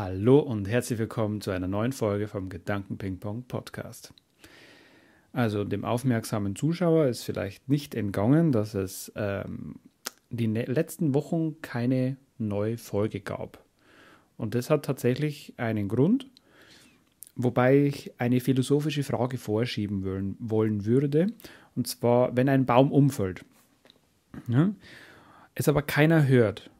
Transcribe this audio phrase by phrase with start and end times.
[0.00, 4.14] Hallo und herzlich willkommen zu einer neuen Folge vom Gedanken Ping Pong Podcast.
[5.32, 9.80] Also dem aufmerksamen Zuschauer ist vielleicht nicht entgangen, dass es ähm,
[10.30, 13.64] die ne-, letzten Wochen keine neue Folge gab.
[14.36, 16.28] Und das hat tatsächlich einen Grund,
[17.34, 21.26] wobei ich eine philosophische Frage vorschieben wollen, wollen würde.
[21.74, 23.44] Und zwar, wenn ein Baum umfällt,
[24.46, 24.72] ja,
[25.56, 26.70] es aber keiner hört,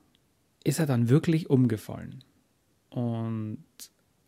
[0.62, 2.22] ist er dann wirklich umgefallen?
[2.98, 3.62] Und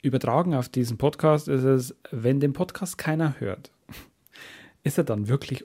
[0.00, 3.72] übertragen auf diesen Podcast ist es, wenn den Podcast keiner hört,
[4.84, 5.64] ist er dann wirklich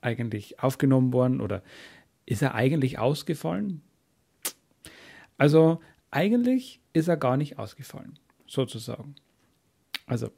[0.00, 1.62] eigentlich aufgenommen worden oder
[2.26, 3.82] ist er eigentlich ausgefallen?
[5.38, 8.18] Also eigentlich ist er gar nicht ausgefallen,
[8.48, 9.14] sozusagen.
[10.06, 10.32] Also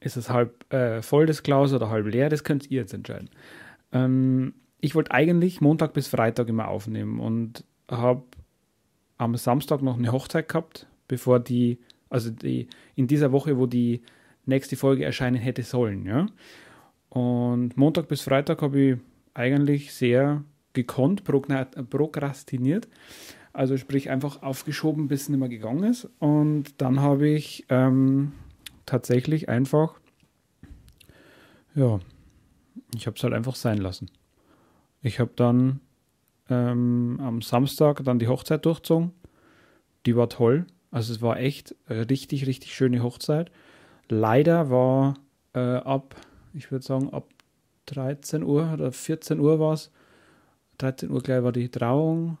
[0.00, 3.28] ist es halb äh, voll das Glas oder halb leer, das könnt ihr jetzt entscheiden.
[3.92, 8.22] Ähm, ich wollte eigentlich Montag bis Freitag immer aufnehmen und habe
[9.18, 14.02] am Samstag noch eine Hochzeit gehabt bevor die, also die, in dieser Woche, wo die
[14.46, 16.26] nächste Folge erscheinen hätte sollen, ja.
[17.08, 18.98] Und Montag bis Freitag habe ich
[19.34, 22.88] eigentlich sehr gekonnt, prokrastiniert.
[23.52, 26.08] Also sprich einfach aufgeschoben, bis es nicht mehr gegangen ist.
[26.18, 28.32] Und dann habe ich ähm,
[28.86, 29.98] tatsächlich einfach,
[31.74, 31.98] ja,
[32.94, 34.10] ich habe es halt einfach sein lassen.
[35.02, 35.80] Ich habe dann
[36.50, 39.12] ähm, am Samstag dann die Hochzeit durchgezogen.
[40.06, 40.66] Die war toll.
[40.90, 43.50] Also es war echt eine richtig, richtig schöne Hochzeit.
[44.08, 45.14] Leider war
[45.54, 46.16] äh, ab,
[46.54, 47.28] ich würde sagen, ab
[47.86, 49.90] 13 Uhr oder 14 Uhr war es.
[50.78, 52.38] 13 Uhr gleich war die Trauung.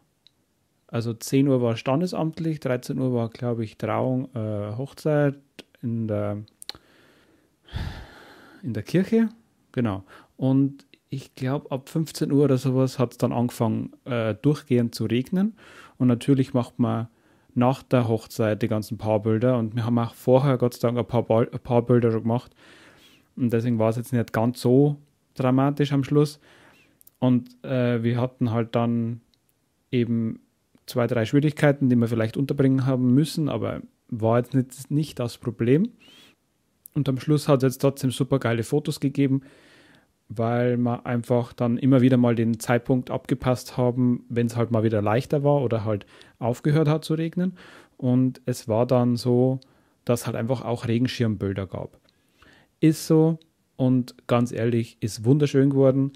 [0.86, 5.38] Also 10 Uhr war standesamtlich, 13 Uhr war, glaube ich, Trauung, äh, Hochzeit
[5.82, 6.38] in der,
[8.62, 9.28] in der Kirche.
[9.72, 10.04] Genau.
[10.36, 15.04] Und ich glaube, ab 15 Uhr oder sowas hat es dann angefangen, äh, durchgehend zu
[15.04, 15.56] regnen.
[15.98, 17.08] Und natürlich macht man
[17.58, 19.58] nach der Hochzeit die ganzen Paarbilder.
[19.58, 22.54] Und wir haben auch vorher Gott sei Dank ein paar Paarbilder schon gemacht.
[23.36, 24.96] Und deswegen war es jetzt nicht ganz so
[25.34, 26.40] dramatisch am Schluss.
[27.18, 29.20] Und äh, wir hatten halt dann
[29.90, 30.40] eben
[30.86, 35.36] zwei, drei Schwierigkeiten, die wir vielleicht unterbringen haben müssen, aber war jetzt nicht, nicht das
[35.36, 35.90] Problem.
[36.94, 39.42] Und am Schluss hat es jetzt trotzdem super geile Fotos gegeben
[40.28, 44.82] weil wir einfach dann immer wieder mal den Zeitpunkt abgepasst haben, wenn es halt mal
[44.82, 46.06] wieder leichter war oder halt
[46.38, 47.56] aufgehört hat zu regnen.
[47.96, 49.60] Und es war dann so,
[50.04, 51.98] dass halt einfach auch Regenschirmbilder gab.
[52.80, 53.38] Ist so
[53.76, 56.12] und ganz ehrlich, ist wunderschön geworden.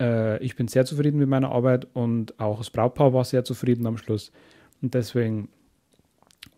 [0.00, 3.86] Äh, ich bin sehr zufrieden mit meiner Arbeit und auch das Brautpaar war sehr zufrieden
[3.86, 4.32] am Schluss.
[4.80, 5.48] Und deswegen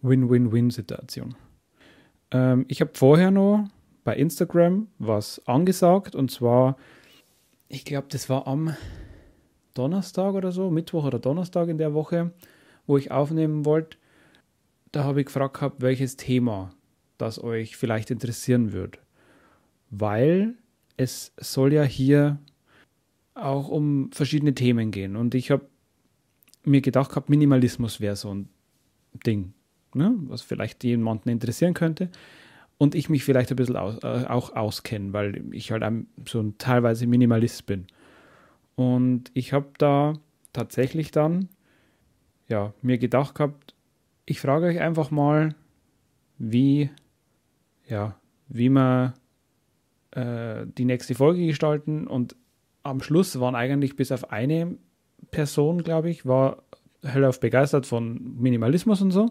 [0.02, 1.34] Win-Win-Win-Situation.
[2.30, 3.68] Ähm, ich habe vorher noch
[4.08, 6.78] bei Instagram was angesagt und zwar,
[7.68, 8.74] ich glaube, das war am
[9.74, 12.32] Donnerstag oder so, Mittwoch oder Donnerstag in der Woche,
[12.86, 13.98] wo ich aufnehmen wollte.
[14.92, 16.70] Da habe ich gefragt gehabt, welches Thema
[17.18, 18.98] das euch vielleicht interessieren wird.
[19.90, 20.54] Weil
[20.96, 22.38] es soll ja hier
[23.34, 25.16] auch um verschiedene Themen gehen.
[25.16, 25.68] Und ich habe
[26.64, 28.48] mir gedacht gehabt, Minimalismus wäre so ein
[29.26, 29.52] Ding,
[29.92, 30.14] ne?
[30.28, 32.08] was vielleicht jemanden interessieren könnte
[32.78, 35.84] und ich mich vielleicht ein bisschen aus, äh, auch auskenne, weil ich halt
[36.26, 37.86] so ein teilweise Minimalist bin.
[38.76, 40.14] Und ich habe da
[40.52, 41.48] tatsächlich dann
[42.48, 43.74] ja, mir gedacht gehabt,
[44.24, 45.54] ich frage euch einfach mal,
[46.38, 46.90] wie,
[47.86, 48.16] ja,
[48.48, 49.14] wie wir
[50.12, 52.06] äh, die nächste Folge gestalten.
[52.06, 52.36] Und
[52.82, 54.76] am Schluss waren eigentlich bis auf eine
[55.30, 56.62] Person, glaube ich, war
[57.02, 59.30] hellauf begeistert von Minimalismus und so.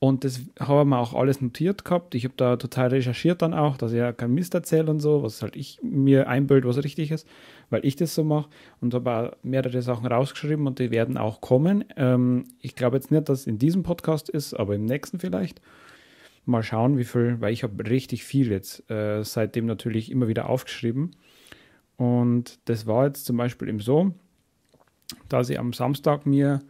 [0.00, 2.14] Und das haben wir auch alles notiert gehabt.
[2.14, 5.22] Ich habe da total recherchiert dann auch, dass ich ja kein Mist erzähle und so,
[5.22, 7.28] was halt ich mir einbild, was richtig ist,
[7.68, 8.48] weil ich das so mache.
[8.80, 11.84] Und habe auch mehrere Sachen rausgeschrieben und die werden auch kommen.
[11.96, 15.60] Ähm, ich glaube jetzt nicht, dass es in diesem Podcast ist, aber im nächsten vielleicht.
[16.46, 20.48] Mal schauen, wie viel, weil ich habe richtig viel jetzt äh, seitdem natürlich immer wieder
[20.48, 21.10] aufgeschrieben.
[21.98, 24.14] Und das war jetzt zum Beispiel eben so,
[25.28, 26.60] dass ich am Samstag mir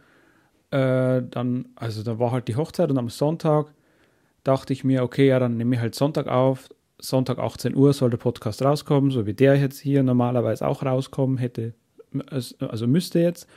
[0.71, 3.73] äh, dann, also da war halt die Hochzeit und am Sonntag
[4.43, 6.69] dachte ich mir, okay, ja, dann nehme ich halt Sonntag auf.
[6.99, 11.37] Sonntag 18 Uhr soll der Podcast rauskommen, so wie der jetzt hier normalerweise auch rauskommen
[11.37, 11.73] hätte,
[12.29, 13.47] also müsste jetzt.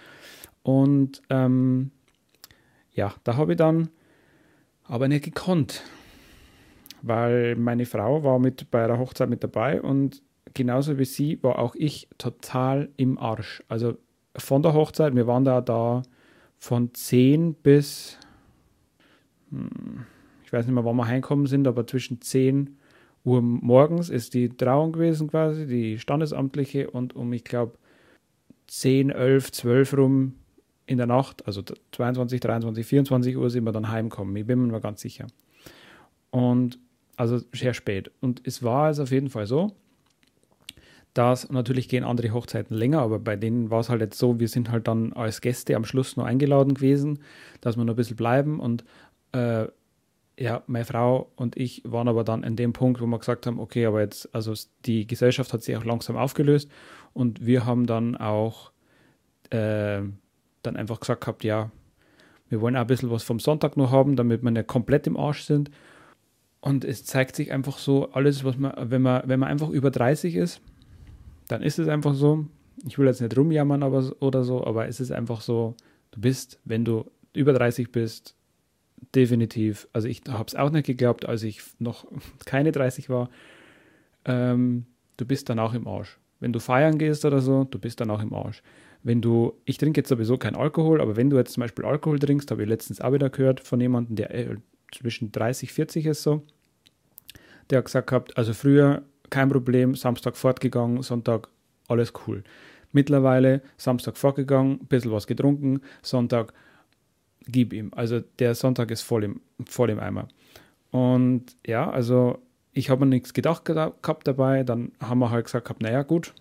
[0.62, 1.90] Und ähm,
[2.93, 3.90] ja, da habe ich dann
[4.84, 5.82] aber nicht gekonnt,
[7.02, 10.22] weil meine Frau war mit bei der Hochzeit mit dabei und
[10.55, 13.62] genauso wie sie war auch ich total im Arsch.
[13.69, 13.99] Also
[14.37, 16.02] von der Hochzeit, wir waren da da
[16.64, 18.19] von 10 bis,
[19.50, 20.06] hm,
[20.44, 22.78] ich weiß nicht mehr, wann wir heimgekommen sind, aber zwischen 10
[23.22, 27.75] Uhr morgens ist die Trauung gewesen quasi, die standesamtliche und um, ich glaube,
[28.69, 30.34] 10, 11, 12 rum
[30.87, 31.62] in der Nacht, also
[31.93, 34.34] 22, 23, 24 Uhr sind wir dann heimgekommen.
[34.37, 35.26] Ich bin mir ganz sicher.
[36.31, 36.78] Und
[37.17, 38.10] also sehr spät.
[38.22, 39.76] Und es war also auf jeden Fall so,
[41.14, 44.49] dass natürlich gehen andere Hochzeiten länger, aber bei denen war es halt jetzt so, wir
[44.49, 47.20] sind halt dann als Gäste am Schluss nur eingeladen gewesen,
[47.61, 48.84] dass wir noch ein bisschen bleiben und
[49.32, 49.66] äh,
[50.37, 53.61] ja, meine Frau und ich waren aber dann an dem Punkt, wo wir gesagt haben,
[53.61, 54.52] okay, aber jetzt, also
[54.84, 56.69] die Gesellschaft hat sich auch langsam aufgelöst
[57.12, 58.72] und wir haben dann auch
[59.50, 60.02] äh,
[60.62, 61.70] dann einfach gesagt gehabt, ja,
[62.49, 65.17] wir wollen auch ein bisschen was vom Sonntag noch haben, damit wir nicht komplett im
[65.17, 65.70] Arsch sind.
[66.60, 69.90] Und es zeigt sich einfach so, alles, was man, wenn man, wenn man einfach über
[69.90, 70.60] 30 ist,
[71.49, 72.46] dann ist es einfach so.
[72.87, 75.76] Ich will jetzt nicht rumjammern aber, oder so, aber es ist einfach so,
[76.11, 78.35] du bist, wenn du über 30 bist,
[79.14, 82.06] definitiv, also ich habe es auch nicht geglaubt, als ich noch
[82.44, 83.31] keine 30 war,
[84.25, 84.87] ähm,
[85.17, 86.19] du bist dann auch im Arsch.
[86.41, 88.62] Wenn du feiern gehst oder so, du bist dann auch im Arsch.
[89.02, 92.19] Wenn du, ich trinke jetzt sowieso kein Alkohol, aber wenn du jetzt zum Beispiel Alkohol
[92.19, 94.56] trinkst, habe ich letztens auch wieder gehört von jemandem, der äh,
[94.93, 96.43] zwischen 30, 40 ist so,
[97.70, 101.49] der hat gesagt gehabt, also früher kein Problem, Samstag fortgegangen, Sonntag
[101.88, 102.44] alles cool.
[102.93, 106.53] Mittlerweile Samstag fortgegangen, bisschen was getrunken, Sonntag
[107.47, 107.91] gib ihm.
[107.94, 110.29] Also der Sonntag ist voll im, voll im Eimer.
[110.91, 112.38] Und ja, also
[112.73, 114.62] ich habe mir nichts gedacht gehabt dabei.
[114.62, 116.35] Dann haben wir halt gesagt, naja, gut,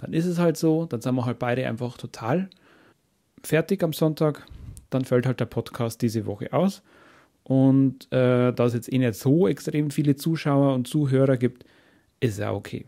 [0.00, 0.86] dann ist es halt so.
[0.86, 2.48] Dann sind wir halt beide einfach total
[3.42, 4.46] fertig am Sonntag.
[4.90, 6.82] Dann fällt halt der Podcast diese Woche aus.
[7.42, 11.64] Und äh, da es jetzt eh nicht so extrem viele Zuschauer und Zuhörer gibt,
[12.20, 12.86] ist ja okay.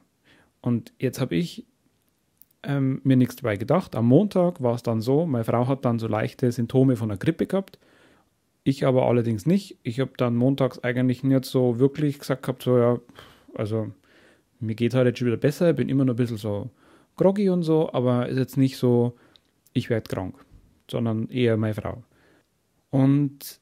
[0.60, 1.66] Und jetzt habe ich
[2.62, 3.96] ähm, mir nichts dabei gedacht.
[3.96, 7.18] Am Montag war es dann so, meine Frau hat dann so leichte Symptome von der
[7.18, 7.78] Grippe gehabt.
[8.64, 9.76] Ich aber allerdings nicht.
[9.82, 13.00] Ich habe dann montags eigentlich nicht so wirklich gesagt gehabt, so ja,
[13.54, 13.90] also
[14.60, 16.70] mir geht halt jetzt schon wieder besser, bin immer noch ein bisschen so
[17.16, 19.18] groggy und so, aber ist jetzt nicht so,
[19.72, 20.36] ich werde krank,
[20.88, 22.04] sondern eher meine Frau.
[22.90, 23.60] Und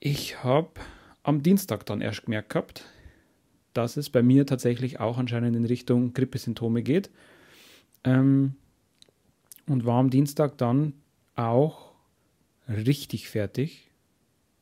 [0.00, 0.70] ich habe
[1.22, 2.84] am Dienstag dann erst gemerkt gehabt,
[3.78, 7.10] dass es bei mir tatsächlich auch anscheinend in Richtung Grippesymptome geht.
[8.02, 8.54] Ähm,
[9.68, 10.94] und war am Dienstag dann
[11.36, 11.92] auch
[12.68, 13.92] richtig fertig.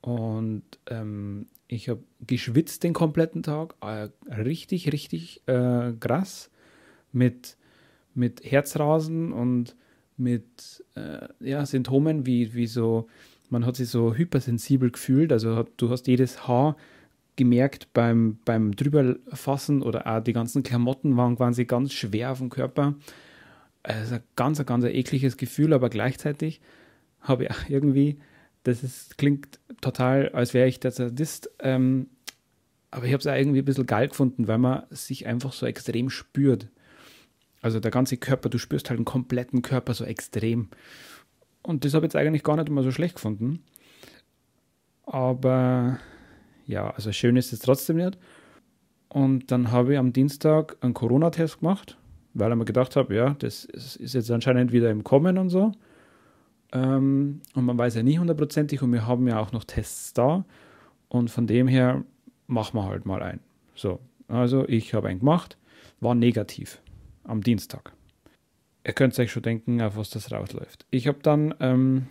[0.02, 6.50] Und ähm, ich habe geschwitzt den kompletten Tag, äh, richtig, richtig äh, krass,
[7.10, 7.56] mit,
[8.14, 9.76] mit Herzrasen und
[10.18, 13.08] mit äh, ja, Symptomen wie, wie so,
[13.48, 16.76] man hat sich so hypersensibel gefühlt, also hat, du hast jedes Haar
[17.36, 22.50] gemerkt beim, beim drüberfassen oder auch die ganzen Klamotten waren quasi ganz schwer auf dem
[22.50, 22.94] Körper.
[23.82, 26.60] Also ein ganz, ganz ein ekliges Gefühl, aber gleichzeitig
[27.20, 28.18] habe ich auch irgendwie,
[28.64, 32.08] das ist, klingt total, als wäre ich der Sadist, ähm,
[32.90, 35.66] aber ich habe es auch irgendwie ein bisschen geil gefunden, weil man sich einfach so
[35.66, 36.68] extrem spürt.
[37.60, 40.68] Also der ganze Körper, du spürst halt den kompletten Körper so extrem.
[41.62, 43.64] Und das habe ich jetzt eigentlich gar nicht immer so schlecht gefunden.
[45.04, 45.98] Aber
[46.66, 48.18] ja, also schön ist es trotzdem nicht.
[49.08, 51.96] Und dann habe ich am Dienstag einen Corona-Test gemacht,
[52.34, 55.72] weil ich mir gedacht habe, ja, das ist jetzt anscheinend wieder im Kommen und so.
[56.72, 60.44] Ähm, und man weiß ja nie hundertprozentig und wir haben ja auch noch Tests da.
[61.08, 62.04] Und von dem her
[62.46, 63.40] machen wir halt mal einen.
[63.74, 65.56] So, also ich habe einen gemacht,
[66.00, 66.82] war negativ
[67.24, 67.92] am Dienstag.
[68.84, 70.86] Ihr könnt euch schon denken, auf was das rausläuft.
[70.90, 72.06] Ich habe dann, ähm,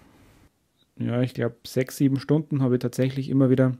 [0.98, 3.78] ja, ich glaube, sechs, sieben Stunden habe ich tatsächlich immer wieder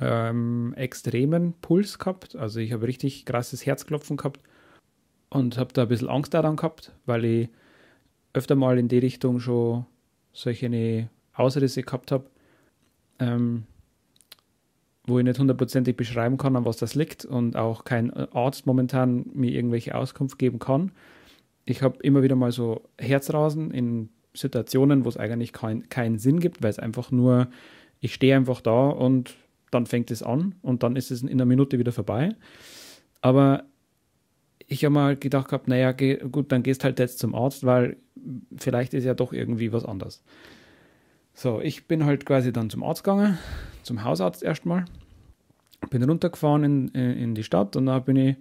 [0.00, 2.36] ähm, extremen Puls gehabt.
[2.36, 4.40] Also ich habe richtig krasses Herzklopfen gehabt
[5.28, 7.48] und habe da ein bisschen Angst daran gehabt, weil ich
[8.32, 9.86] öfter mal in die Richtung schon
[10.32, 12.26] solche Ausrisse gehabt habe,
[13.18, 13.64] ähm,
[15.06, 19.26] wo ich nicht hundertprozentig beschreiben kann, an was das liegt und auch kein Arzt momentan
[19.34, 20.92] mir irgendwelche Auskunft geben kann.
[21.64, 26.40] Ich habe immer wieder mal so Herzrasen in Situationen, wo es eigentlich kein, keinen Sinn
[26.40, 27.48] gibt, weil es einfach nur,
[28.00, 29.34] ich stehe einfach da und
[29.70, 32.34] dann fängt es an und dann ist es in einer Minute wieder vorbei.
[33.20, 33.64] Aber
[34.66, 37.96] ich habe mal gedacht gehabt, naja, geh, gut, dann gehst halt jetzt zum Arzt, weil
[38.56, 40.22] vielleicht ist ja doch irgendwie was anders.
[41.34, 43.38] So, ich bin halt quasi dann zum Arzt gegangen,
[43.82, 44.84] zum Hausarzt erstmal,
[45.90, 48.36] bin runtergefahren in, in die Stadt und da bin ich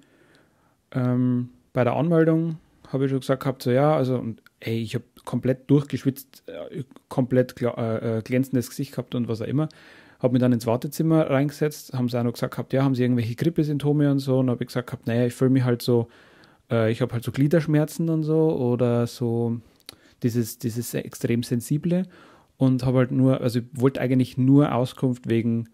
[0.92, 2.58] ähm, bei der Anmeldung,
[2.90, 6.84] habe ich schon gesagt gehabt, so ja, also und ey, ich habe komplett durchgeschwitzt, äh,
[7.08, 9.70] komplett äh, äh, glänzendes Gesicht gehabt und was auch immer
[10.20, 13.04] habe mich dann ins Wartezimmer reingesetzt, haben sie auch noch gesagt gehabt, ja, haben sie
[13.04, 14.40] irgendwelche Grippesymptome und so.
[14.40, 16.10] Und habe ich gesagt gehabt, naja, ich fühle mich halt so,
[16.70, 19.62] äh, ich habe halt so Gliederschmerzen und so oder so
[20.22, 22.04] dieses, dieses extrem sensible
[22.58, 25.70] und habe halt nur, also wollte eigentlich nur Auskunft wegen,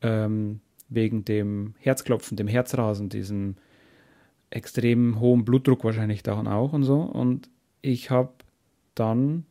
[0.00, 3.56] ähm, wegen dem Herzklopfen, dem Herzrasen, diesem
[4.50, 7.00] extrem hohen Blutdruck wahrscheinlich daran auch und so.
[7.00, 7.50] Und
[7.82, 8.32] ich habe
[8.94, 9.44] dann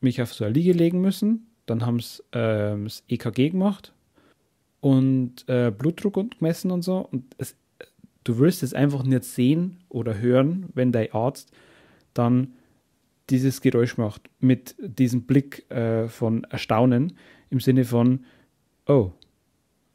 [0.00, 1.49] mich auf so eine Liege legen müssen.
[1.70, 3.92] Dann haben sie äh, das EKG gemacht
[4.80, 6.98] und äh, Blutdruck und gemessen und so.
[6.98, 7.56] Und es,
[8.24, 11.50] du wirst es einfach nicht sehen oder hören, wenn dein Arzt
[12.14, 12.54] dann
[13.30, 17.16] dieses Geräusch macht mit diesem Blick äh, von Erstaunen
[17.50, 18.24] im Sinne von,
[18.86, 19.12] oh,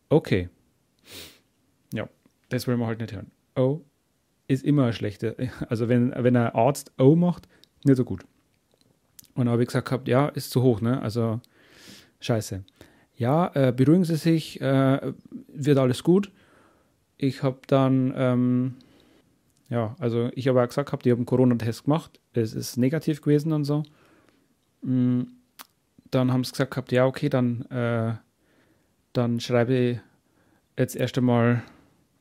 [0.09, 0.49] okay.
[1.93, 2.07] Ja,
[2.49, 3.31] das wollen wir halt nicht hören.
[3.55, 3.81] Oh
[4.47, 5.35] ist immer schlechter.
[5.69, 7.47] Also wenn, wenn ein Arzt Oh macht,
[7.83, 8.23] nicht so gut.
[9.33, 11.01] Und dann habe ich gesagt gehabt, ja, ist zu hoch, ne?
[11.01, 11.41] Also
[12.19, 12.63] scheiße.
[13.17, 15.13] Ja, äh, beruhigen Sie sich, äh,
[15.47, 16.31] wird alles gut.
[17.17, 18.75] Ich habe dann, ähm,
[19.69, 22.19] ja, also ich habe auch gesagt gehabt, ich habe einen Corona-Test gemacht.
[22.33, 23.83] Es ist negativ gewesen und so.
[24.81, 25.23] Mm,
[26.11, 28.13] dann haben sie gesagt gehabt, ja, okay, dann, äh,
[29.13, 29.99] dann schreibe ich
[30.77, 31.63] jetzt erst einmal,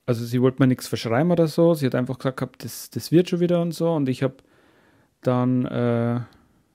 [0.07, 1.75] also sie wollte mir nichts verschreiben oder so.
[1.75, 3.93] Sie hat einfach gesagt gehabt, das, das wird schon wieder und so.
[3.93, 4.37] Und ich habe
[5.23, 6.21] dann, äh,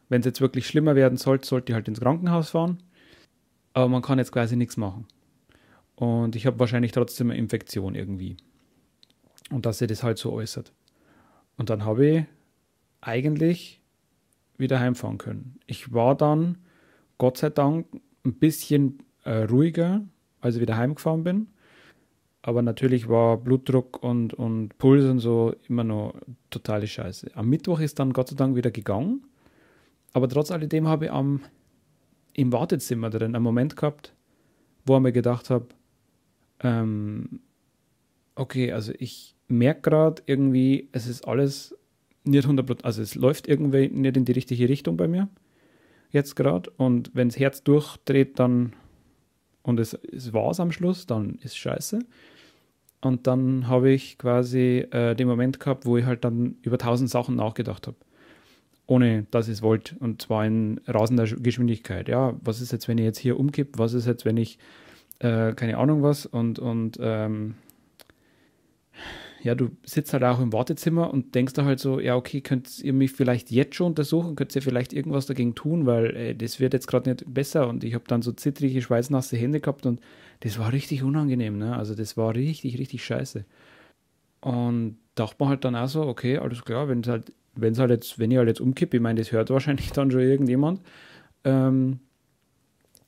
[0.10, 2.84] wenn es jetzt wirklich schlimmer werden sollte, sollte ich halt ins Krankenhaus fahren.
[3.74, 5.08] Aber man kann jetzt quasi nichts machen.
[5.96, 8.38] Und ich habe wahrscheinlich trotzdem eine Infektion irgendwie.
[9.52, 10.72] Und dass sie das halt so äußert.
[11.58, 12.26] Und dann habe ich
[13.02, 13.82] eigentlich
[14.58, 15.60] wieder heimfahren können.
[15.68, 16.58] Ich war dann,
[17.18, 17.88] Gott sei Dank,
[18.26, 20.02] ein bisschen äh, ruhiger,
[20.42, 21.48] als ich wieder heimgefahren bin.
[22.42, 26.14] Aber natürlich war Blutdruck und, und Puls und so immer noch
[26.50, 27.32] totale Scheiße.
[27.36, 29.26] Am Mittwoch ist dann Gott sei Dank wieder gegangen.
[30.14, 31.42] Aber trotz alledem habe ich am,
[32.40, 34.14] im Wartezimmer drin einen Moment gehabt,
[34.86, 35.68] wo ich mir gedacht habe,
[36.62, 37.42] ähm,
[38.36, 41.76] okay, also ich merke gerade irgendwie, es ist alles
[42.24, 45.30] nicht 100%, also es läuft irgendwie nicht in die richtige Richtung bei mir
[46.12, 46.72] jetzt gerade.
[46.78, 48.74] Und wenn das Herz durchdreht, dann
[49.62, 52.00] und es, es war es am Schluss, dann ist scheiße.
[53.02, 57.10] Und dann habe ich quasi äh, den Moment gehabt, wo ich halt dann über tausend
[57.10, 57.98] Sachen nachgedacht habe.
[58.90, 59.96] Ohne dass ich es wollte.
[60.00, 62.08] Und zwar in rasender Geschwindigkeit.
[62.08, 63.78] Ja, was ist jetzt, wenn ich jetzt hier umkippe?
[63.78, 64.58] Was ist jetzt, wenn ich
[65.20, 66.26] äh, keine Ahnung was?
[66.26, 67.54] Und, und ähm,
[69.44, 72.80] ja, du sitzt halt auch im Wartezimmer und denkst da halt so, ja, okay, könnt
[72.80, 76.60] ihr mich vielleicht jetzt schon untersuchen, könnt ihr vielleicht irgendwas dagegen tun, weil äh, das
[76.60, 80.02] wird jetzt gerade nicht besser und ich habe dann so zittrige, schweißnasse Hände gehabt und
[80.40, 81.76] das war richtig unangenehm, ne?
[81.76, 83.46] Also das war richtig, richtig scheiße.
[84.42, 87.80] Und dachte man halt dann auch so, okay, alles klar, wenn es halt, wenn es
[87.80, 90.82] halt jetzt, wenn ich halt jetzt umkippe, ich meine, das hört wahrscheinlich dann schon irgendjemand,
[91.44, 92.00] ähm,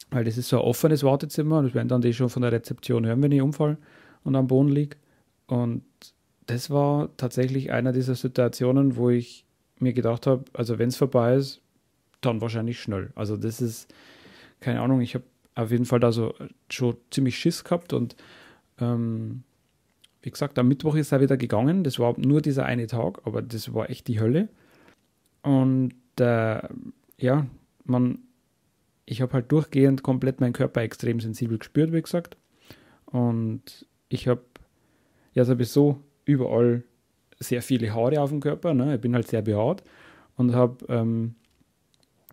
[0.10, 3.06] weil das ist so ein offenes Wartezimmer, das werden dann die schon von der Rezeption
[3.06, 3.78] hören, wenn ich umfall
[4.24, 4.98] und am Boden liege.
[5.48, 5.84] Und
[6.48, 9.46] das war tatsächlich einer dieser Situationen, wo ich
[9.80, 11.62] mir gedacht habe, also wenn es vorbei ist,
[12.22, 13.12] dann wahrscheinlich schnell.
[13.16, 13.94] Also das ist,
[14.60, 16.34] keine Ahnung, ich habe auf jeden Fall da so
[16.70, 18.16] schon ziemlich Schiss gehabt und
[18.80, 19.44] ähm,
[20.22, 21.84] wie gesagt, am Mittwoch ist er wieder gegangen.
[21.84, 24.50] Das war nur dieser eine Tag, aber das war echt die Hölle.
[25.42, 26.62] Und äh,
[27.18, 27.48] ja,
[27.86, 28.20] man,
[29.06, 32.38] ich habe halt durchgehend komplett meinen Körper extrem sensibel gespürt, wie gesagt.
[33.06, 34.44] Und ich habe
[35.34, 36.84] ja sowieso überall
[37.40, 38.74] sehr viele Haare auf dem Körper.
[38.74, 38.96] Ne?
[38.96, 39.84] Ich bin halt sehr behaart
[40.38, 41.36] und habe, ähm,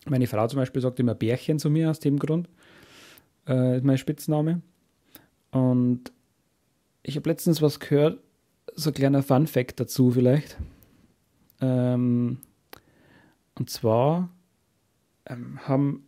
[0.06, 2.48] meine Frau zum Beispiel sagt immer Bärchen zu mir aus dem Grund,
[3.46, 4.60] äh, ist mein Spitzname.
[5.50, 6.12] Und
[7.08, 8.20] ich habe letztens was gehört,
[8.74, 10.58] so ein kleiner Fun Fact dazu vielleicht.
[11.60, 12.38] Ähm,
[13.54, 14.28] und zwar
[15.26, 16.06] ähm, haben,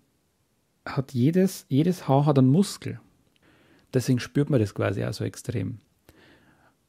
[0.85, 3.01] hat jedes, jedes Haar hat einen Muskel.
[3.93, 5.81] Deswegen spürt man das quasi auch so extrem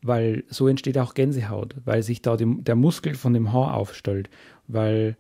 [0.01, 4.30] weil so entsteht auch Gänsehaut, weil sich da die, der Muskel von dem Haar aufstellt,
[4.68, 5.15] weil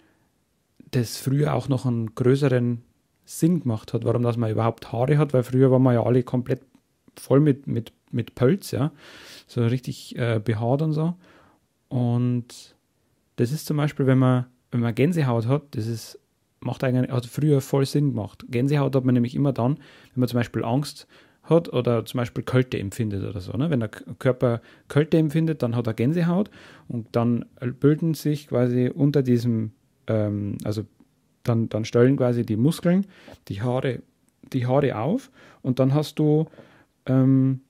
[0.91, 2.81] das früher auch noch einen größeren
[3.23, 6.23] Sinn gemacht hat, warum dass man überhaupt Haare hat, weil früher waren wir ja alle
[6.23, 6.63] komplett
[7.15, 8.91] voll mit, mit, mit Pölz, ja,
[9.47, 11.15] so richtig äh, behaart und so.
[11.89, 12.75] Und
[13.35, 16.19] das ist zum Beispiel, wenn man, wenn man Gänsehaut hat, das ist,
[16.59, 18.45] macht eigentlich, hat früher voll Sinn gemacht.
[18.49, 21.07] Gänsehaut hat man nämlich immer dann, wenn man zum Beispiel Angst
[21.43, 23.53] hat oder zum Beispiel Kälte empfindet oder so.
[23.53, 23.69] Ne?
[23.69, 26.49] Wenn der Körper Kälte empfindet, dann hat er Gänsehaut
[26.87, 27.45] und dann
[27.79, 29.71] bilden sich quasi unter diesem,
[30.07, 30.85] ähm, also
[31.43, 33.07] dann, dann stellen quasi die Muskeln
[33.47, 34.01] die Haare,
[34.53, 36.45] die Haare auf und dann hast du
[37.05, 37.61] ähm,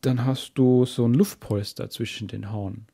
[0.00, 2.86] dann hast du so ein Luftpolster zwischen den Haaren.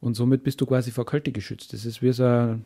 [0.00, 1.72] Und somit bist du quasi vor Kälte geschützt.
[1.72, 2.64] Das ist wie so ein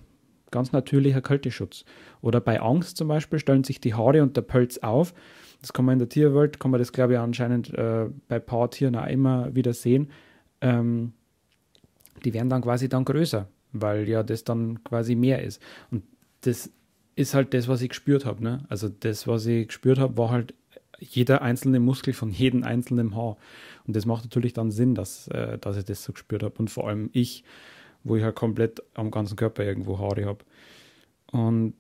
[0.51, 1.85] ganz natürlicher Kälteschutz.
[2.23, 5.13] Oder bei Angst zum Beispiel stellen sich die Haare und der Pelz auf
[5.61, 8.97] das kann man in der Tierwelt, kann man das glaube ich anscheinend äh, bei Paartieren
[8.97, 10.11] auch immer wieder sehen.
[10.61, 11.13] Ähm,
[12.25, 15.61] die werden dann quasi dann größer, weil ja das dann quasi mehr ist.
[15.91, 16.05] Und
[16.43, 16.71] das
[17.15, 18.43] ist halt das, was ich gespürt habe.
[18.43, 18.65] Ne?
[18.69, 20.55] Also das, was ich gespürt habe, war halt
[20.99, 23.37] jeder einzelne Muskel von jedem einzelnen Haar.
[23.87, 26.55] Und das macht natürlich dann Sinn, dass, äh, dass ich das so gespürt habe.
[26.59, 27.45] Und vor allem ich,
[28.05, 30.45] wo ich halt komplett am ganzen Körper irgendwo Haare habe.
[31.31, 31.75] Und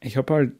[0.00, 0.52] ich habe halt,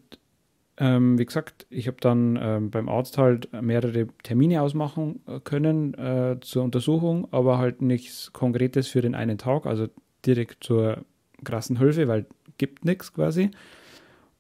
[0.79, 5.95] ähm, wie gesagt, ich habe dann ähm, beim Arzt halt mehrere Termine ausmachen äh, können
[5.95, 9.89] äh, zur Untersuchung, aber halt nichts Konkretes für den einen Tag, also
[10.25, 11.05] direkt zur
[11.45, 12.27] krassen Hilfe, weil
[12.59, 13.51] gibt nichts quasi.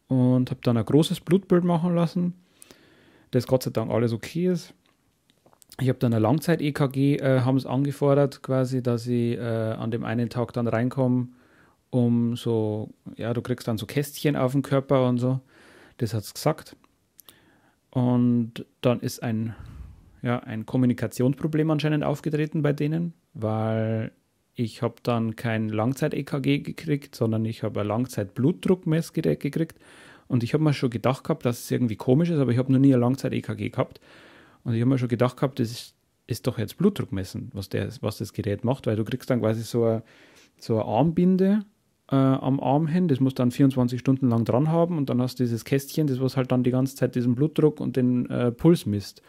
[0.08, 2.34] Und habe dann ein großes Blutbild machen lassen,
[3.32, 4.72] das Gott sei Dank alles okay ist.
[5.80, 10.04] Ich habe dann ein Langzeit-EKG, äh, haben es angefordert, quasi, dass ich äh, an dem
[10.04, 11.28] einen Tag dann reinkomme,
[11.90, 15.40] um so, ja, du kriegst dann so Kästchen auf dem Körper und so.
[15.96, 16.76] Das hat es gesagt.
[17.90, 19.54] Und dann ist ein,
[20.22, 24.12] ja, ein Kommunikationsproblem anscheinend aufgetreten bei denen, weil
[24.54, 29.78] ich habe dann kein Langzeit-EKG gekriegt, sondern ich habe ein Langzeit-Blutdruckmessgerät gekriegt.
[30.32, 32.72] Und ich habe mir schon gedacht gehabt, dass es irgendwie komisch ist, aber ich habe
[32.72, 34.00] noch nie ein Langzeit-EKG gehabt.
[34.64, 35.94] Und ich habe mir schon gedacht gehabt, das ist,
[36.26, 39.40] ist doch jetzt Blutdruck messen, was, der, was das Gerät macht, weil du kriegst dann
[39.40, 40.02] quasi so eine,
[40.58, 41.66] so eine Armbinde
[42.10, 45.38] äh, am Arm hin, das muss dann 24 Stunden lang dran haben und dann hast
[45.38, 48.52] du dieses Kästchen, das was halt dann die ganze Zeit diesen Blutdruck und den äh,
[48.52, 49.20] Puls misst.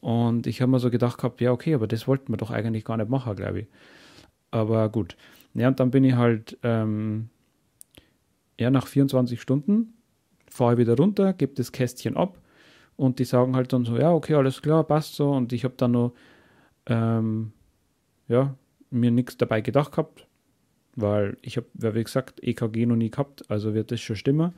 [0.00, 2.84] Und ich habe mir so gedacht gehabt, ja okay, aber das wollten wir doch eigentlich
[2.84, 3.66] gar nicht machen, glaube ich.
[4.50, 5.16] Aber gut.
[5.54, 7.30] Ja, und dann bin ich halt ähm,
[8.60, 9.94] ja, nach 24 Stunden
[10.52, 12.38] fahre ich wieder runter, gebe das Kästchen ab
[12.96, 15.30] und die sagen halt dann so, ja, okay, alles klar, passt so.
[15.30, 16.12] Und ich habe dann noch,
[16.86, 17.52] ähm,
[18.28, 18.54] ja,
[18.90, 20.26] mir nichts dabei gedacht gehabt,
[20.94, 24.52] weil ich habe, wie gesagt, EKG noch nie gehabt, also wird das schon stimmen.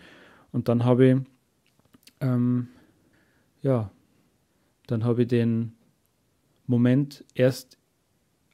[0.50, 1.16] Und dann habe ich,
[2.20, 2.68] ähm,
[3.62, 3.90] ja,
[4.88, 5.72] dann habe ich den
[6.66, 7.78] Moment erst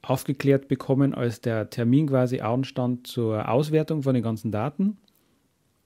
[0.03, 4.97] aufgeklärt bekommen, als der Termin quasi anstand zur Auswertung von den ganzen Daten.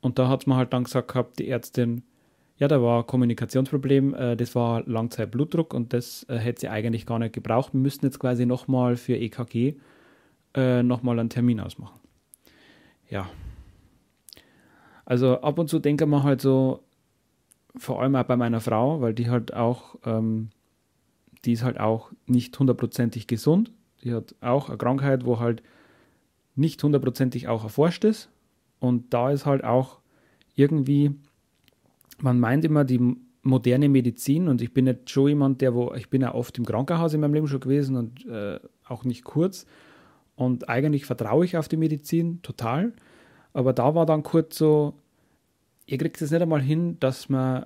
[0.05, 2.03] Und da hat man halt dann gesagt gehabt, die Ärztin,
[2.57, 7.05] ja, da war ein Kommunikationsproblem, äh, das war Langzeitblutdruck und das äh, hätte sie eigentlich
[7.05, 7.73] gar nicht gebraucht.
[7.73, 9.75] Wir müssten jetzt quasi nochmal für EKG
[10.53, 11.99] äh, nochmal einen Termin ausmachen.
[13.09, 13.29] Ja.
[15.05, 16.83] Also ab und zu denke man halt so,
[17.75, 20.49] vor allem auch bei meiner Frau, weil die halt auch, ähm,
[21.43, 23.71] die ist halt auch nicht hundertprozentig gesund
[24.05, 25.63] die hat auch eine Krankheit, wo halt
[26.55, 28.29] nicht hundertprozentig auch erforscht ist.
[28.79, 29.99] Und da ist halt auch
[30.55, 31.11] irgendwie,
[32.19, 36.09] man meint immer, die moderne Medizin, und ich bin jetzt schon jemand, der, wo, ich
[36.09, 39.65] bin ja oft im Krankenhaus in meinem Leben schon gewesen und äh, auch nicht kurz.
[40.35, 42.93] Und eigentlich vertraue ich auf die Medizin total.
[43.53, 44.95] Aber da war dann kurz so,
[45.85, 47.65] ihr kriegt es nicht einmal hin, dass man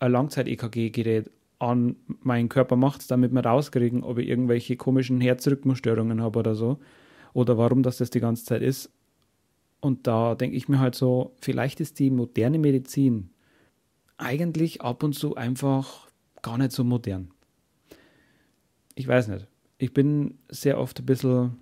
[0.00, 6.38] ein Langzeit-EKG-Gerät an meinen Körper macht, damit wir rauskriegen, ob ich irgendwelche komischen Herzrhythmusstörungen habe
[6.38, 6.78] oder so.
[7.34, 8.90] Oder warum das das die ganze Zeit ist.
[9.80, 13.30] Und da denke ich mir halt so, vielleicht ist die moderne Medizin
[14.18, 16.08] eigentlich ab und zu einfach
[16.42, 17.30] gar nicht so modern.
[18.94, 19.46] Ich weiß nicht.
[19.78, 21.56] Ich bin sehr oft ein bisschen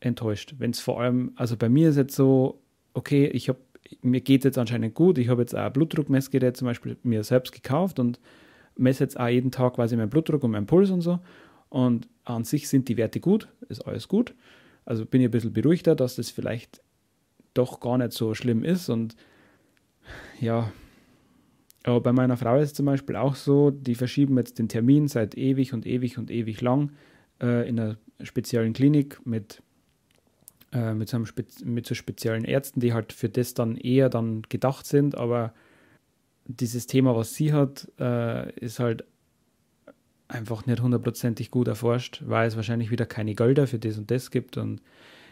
[0.00, 2.62] enttäuscht, wenn es vor allem, also bei mir ist jetzt so,
[2.94, 3.58] okay, ich habe,
[4.00, 7.52] mir geht jetzt anscheinend gut, ich habe jetzt auch ein Blutdruckmessgerät zum Beispiel mir selbst
[7.52, 8.18] gekauft und
[8.76, 11.18] messe jetzt auch jeden Tag quasi meinen Blutdruck und meinen Puls und so.
[11.68, 14.34] Und an sich sind die Werte gut, ist alles gut.
[14.86, 16.80] Also bin ich ein bisschen beruhigter, dass das vielleicht
[17.58, 18.88] doch gar nicht so schlimm ist.
[18.88, 19.16] Und
[20.40, 20.72] ja,
[21.84, 25.08] aber bei meiner Frau ist es zum Beispiel auch so, die verschieben jetzt den Termin
[25.08, 26.92] seit ewig und ewig und ewig lang
[27.42, 29.62] äh, in einer speziellen Klinik mit,
[30.72, 31.22] äh, mit, so
[31.64, 35.52] mit so speziellen Ärzten, die halt für das dann eher dann gedacht sind, aber
[36.46, 39.04] dieses Thema, was sie hat, äh, ist halt
[40.28, 44.30] einfach nicht hundertprozentig gut erforscht, weil es wahrscheinlich wieder keine Gelder für das und das
[44.30, 44.56] gibt.
[44.56, 44.82] Und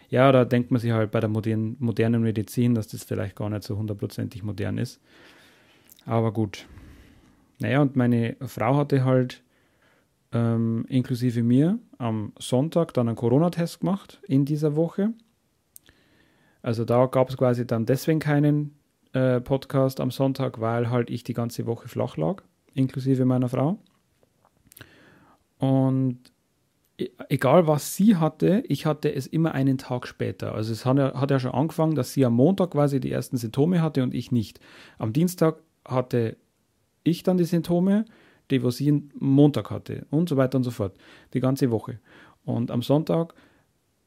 [0.09, 3.51] ja, da denkt man sich halt bei der modernen, modernen Medizin, dass das vielleicht gar
[3.51, 5.01] nicht so hundertprozentig modern ist.
[6.05, 6.67] Aber gut.
[7.59, 9.43] Naja, und meine Frau hatte halt
[10.33, 15.13] ähm, inklusive mir am Sonntag dann einen Corona-Test gemacht in dieser Woche.
[16.63, 18.77] Also da gab es quasi dann deswegen keinen
[19.13, 22.43] äh, Podcast am Sonntag, weil halt ich die ganze Woche flach lag,
[22.75, 23.79] inklusive meiner Frau.
[25.59, 26.19] Und
[27.29, 30.55] egal was sie hatte, ich hatte es immer einen Tag später.
[30.55, 33.37] Also es hat ja, hat ja schon angefangen, dass sie am Montag quasi die ersten
[33.37, 34.61] Symptome hatte und ich nicht.
[34.99, 36.37] Am Dienstag hatte
[37.05, 38.05] ich dann die Symptome,
[38.51, 40.97] die was sie am Montag hatte und so weiter und so fort.
[41.35, 42.01] Die ganze Woche.
[42.45, 43.35] Und am Sonntag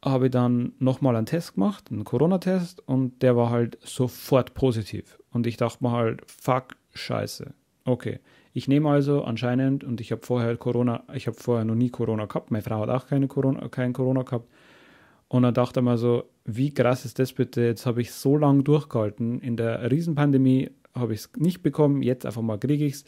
[0.04, 5.20] habe ich dann nochmal einen Test gemacht, einen Corona-Test, und der war halt sofort positiv.
[5.32, 7.54] Und ich dachte mir halt, fuck, scheiße.
[7.84, 8.20] Okay.
[8.54, 12.26] Ich nehme also anscheinend, und ich habe vorher Corona, ich habe vorher noch nie Corona
[12.26, 14.50] gehabt, meine Frau hat auch keine Corona, kein Corona gehabt.
[15.28, 17.62] Und dann dachte mir so, wie krass ist das bitte?
[17.62, 19.40] Jetzt habe ich so lange durchgehalten.
[19.40, 23.06] In der Riesenpandemie habe ich es nicht bekommen, jetzt einfach mal kriege ich es.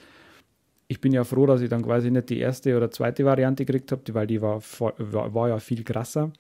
[0.87, 3.91] Ich bin ja froh, dass ich dann quasi nicht die erste oder zweite Variante gekriegt
[3.91, 6.31] habe, weil die war, war, war ja viel krasser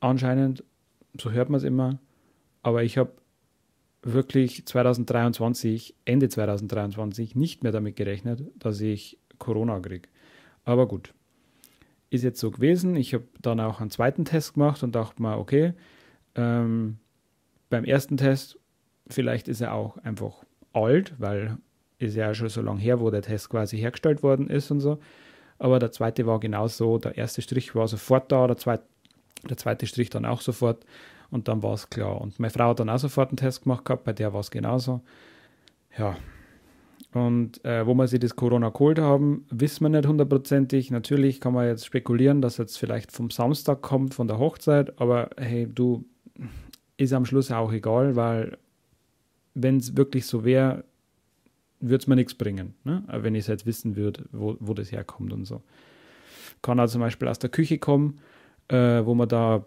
[0.00, 0.64] anscheinend,
[1.20, 1.98] so hört man es immer,
[2.62, 3.12] aber ich habe
[4.12, 10.08] wirklich 2023, Ende 2023 nicht mehr damit gerechnet, dass ich Corona kriege.
[10.64, 11.14] Aber gut,
[12.10, 12.96] ist jetzt so gewesen.
[12.96, 15.74] Ich habe dann auch einen zweiten Test gemacht und dachte mal, okay,
[16.34, 16.98] ähm,
[17.70, 18.58] beim ersten Test,
[19.08, 21.58] vielleicht ist er auch einfach alt, weil
[21.98, 24.98] ist ja schon so lange her, wo der Test quasi hergestellt worden ist und so.
[25.58, 26.98] Aber der zweite war genauso.
[26.98, 28.84] Der erste Strich war sofort da, der zweite,
[29.48, 30.84] der zweite Strich dann auch sofort.
[31.30, 32.20] Und dann war es klar.
[32.20, 34.50] Und meine Frau hat dann auch sofort einen Test gemacht gehabt, bei der war es
[34.50, 35.02] genauso.
[35.98, 36.16] Ja.
[37.12, 40.90] Und äh, wo wir sie das Corona geholt haben, wissen wir nicht hundertprozentig.
[40.90, 45.00] Natürlich kann man jetzt spekulieren, dass jetzt vielleicht vom Samstag kommt, von der Hochzeit.
[45.00, 46.04] Aber hey, du,
[46.98, 48.58] ist am Schluss auch egal, weil
[49.54, 50.84] wenn es wirklich so wäre,
[51.80, 53.04] würde es mir nichts bringen, ne?
[53.06, 55.62] wenn ich es jetzt wissen würde, wo, wo das herkommt und so.
[56.60, 58.18] Kann auch zum Beispiel aus der Küche kommen,
[58.68, 59.64] äh, wo man da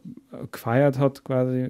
[0.51, 1.69] gefeiert hat quasi.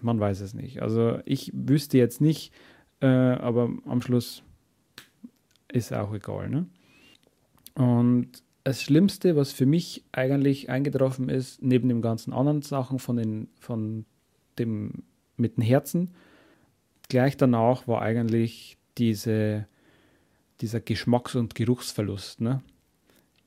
[0.00, 0.82] Man weiß es nicht.
[0.82, 2.52] Also ich wüsste jetzt nicht,
[3.00, 4.42] äh, aber am Schluss
[5.72, 6.48] ist auch egal.
[6.48, 6.66] Ne?
[7.74, 13.16] Und das Schlimmste, was für mich eigentlich eingetroffen ist, neben den ganzen anderen Sachen von,
[13.16, 14.04] den, von
[14.58, 15.04] dem
[15.36, 16.10] mit dem Herzen,
[17.08, 19.66] gleich danach war eigentlich diese,
[20.60, 22.40] dieser Geschmacks- und Geruchsverlust.
[22.40, 22.62] Ne?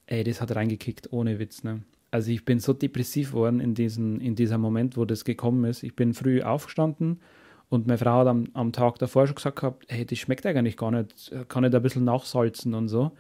[0.05, 1.63] Ey, das hat reingekickt, ohne Witz.
[1.63, 1.83] Ne?
[2.11, 5.81] Also ich bin so depressiv geworden in, diesen, in diesem Moment, wo das gekommen ist.
[5.81, 7.21] Ich bin früh aufgestanden
[7.69, 10.75] und meine Frau hat am, am Tag davor schon gesagt gehabt, hey, das schmeckt eigentlich
[10.75, 13.11] gar nicht, kann ich da ein bisschen nachsalzen und so,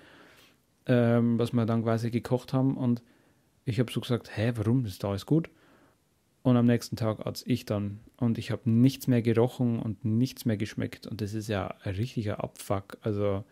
[0.87, 2.75] ähm, was wir dann quasi gekocht haben.
[2.75, 3.01] Und
[3.63, 5.49] ich habe so gesagt, hä, warum, ist da alles gut.
[6.43, 8.01] Und am nächsten Tag als ich dann.
[8.17, 11.07] Und ich habe nichts mehr gerochen und nichts mehr geschmeckt.
[11.07, 12.97] Und das ist ja ein richtiger Abfuck.
[13.03, 13.45] Also,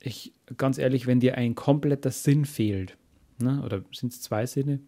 [0.00, 2.96] ich, ganz ehrlich, wenn dir ein kompletter Sinn fehlt,
[3.38, 4.80] ne, oder sind es zwei Sinne,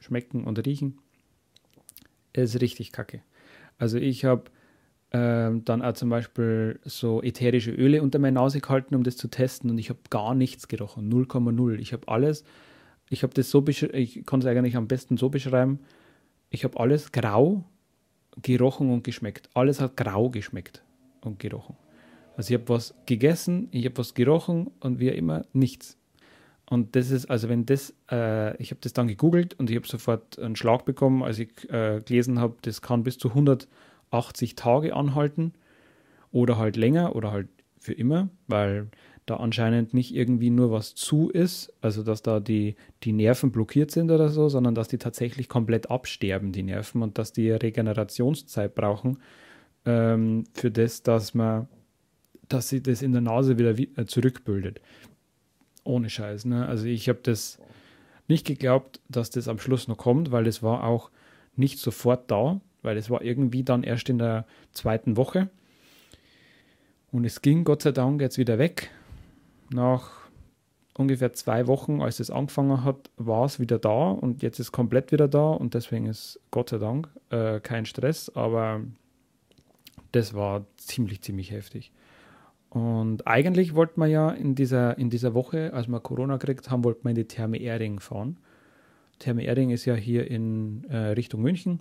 [0.00, 0.98] schmecken und riechen,
[2.32, 3.22] ist richtig kacke.
[3.78, 4.44] Also, ich habe
[5.12, 9.28] ähm, dann auch zum Beispiel so ätherische Öle unter meine Nase gehalten, um das zu
[9.28, 9.70] testen.
[9.70, 11.12] Und ich habe gar nichts gerochen.
[11.12, 11.78] 0,0.
[11.78, 12.44] Ich habe alles,
[13.10, 15.80] ich habe das so, ich kann es eigentlich am besten so beschreiben
[16.52, 17.64] ich habe alles grau
[18.40, 19.48] gerochen und geschmeckt.
[19.54, 20.84] Alles hat grau geschmeckt
[21.22, 21.76] und gerochen.
[22.36, 25.98] Also ich habe was gegessen, ich habe was gerochen und wie immer nichts.
[26.68, 29.86] Und das ist, also wenn das, äh, ich habe das dann gegoogelt und ich habe
[29.86, 34.94] sofort einen Schlag bekommen, als ich äh, gelesen habe, das kann bis zu 180 Tage
[34.94, 35.52] anhalten
[36.30, 37.48] oder halt länger oder halt
[37.78, 38.88] für immer, weil
[39.26, 43.90] da anscheinend nicht irgendwie nur was zu ist, also dass da die, die Nerven blockiert
[43.90, 48.74] sind oder so, sondern dass die tatsächlich komplett absterben, die Nerven, und dass die Regenerationszeit
[48.74, 49.18] brauchen
[49.84, 51.68] ähm, für das, dass man,
[52.48, 54.80] dass sie das in der Nase wieder äh, zurückbildet.
[55.84, 56.44] Ohne Scheiß.
[56.44, 56.66] Ne?
[56.66, 57.58] Also ich habe das
[58.28, 61.10] nicht geglaubt, dass das am Schluss noch kommt, weil es war auch
[61.56, 65.50] nicht sofort da, weil es war irgendwie dann erst in der zweiten Woche.
[67.10, 68.90] Und es ging Gott sei Dank jetzt wieder weg
[69.70, 70.22] nach
[70.96, 75.12] ungefähr zwei Wochen, als es angefangen hat, war es wieder da und jetzt ist komplett
[75.12, 78.82] wieder da und deswegen ist Gott sei Dank äh, kein Stress, aber
[80.12, 81.92] das war ziemlich, ziemlich heftig.
[82.72, 86.84] Und eigentlich wollten wir ja in dieser, in dieser Woche, als wir Corona gekriegt haben,
[86.84, 88.38] wollten wir in die Therme Erding fahren.
[89.18, 91.80] Therme Erding ist ja hier in äh, Richtung München.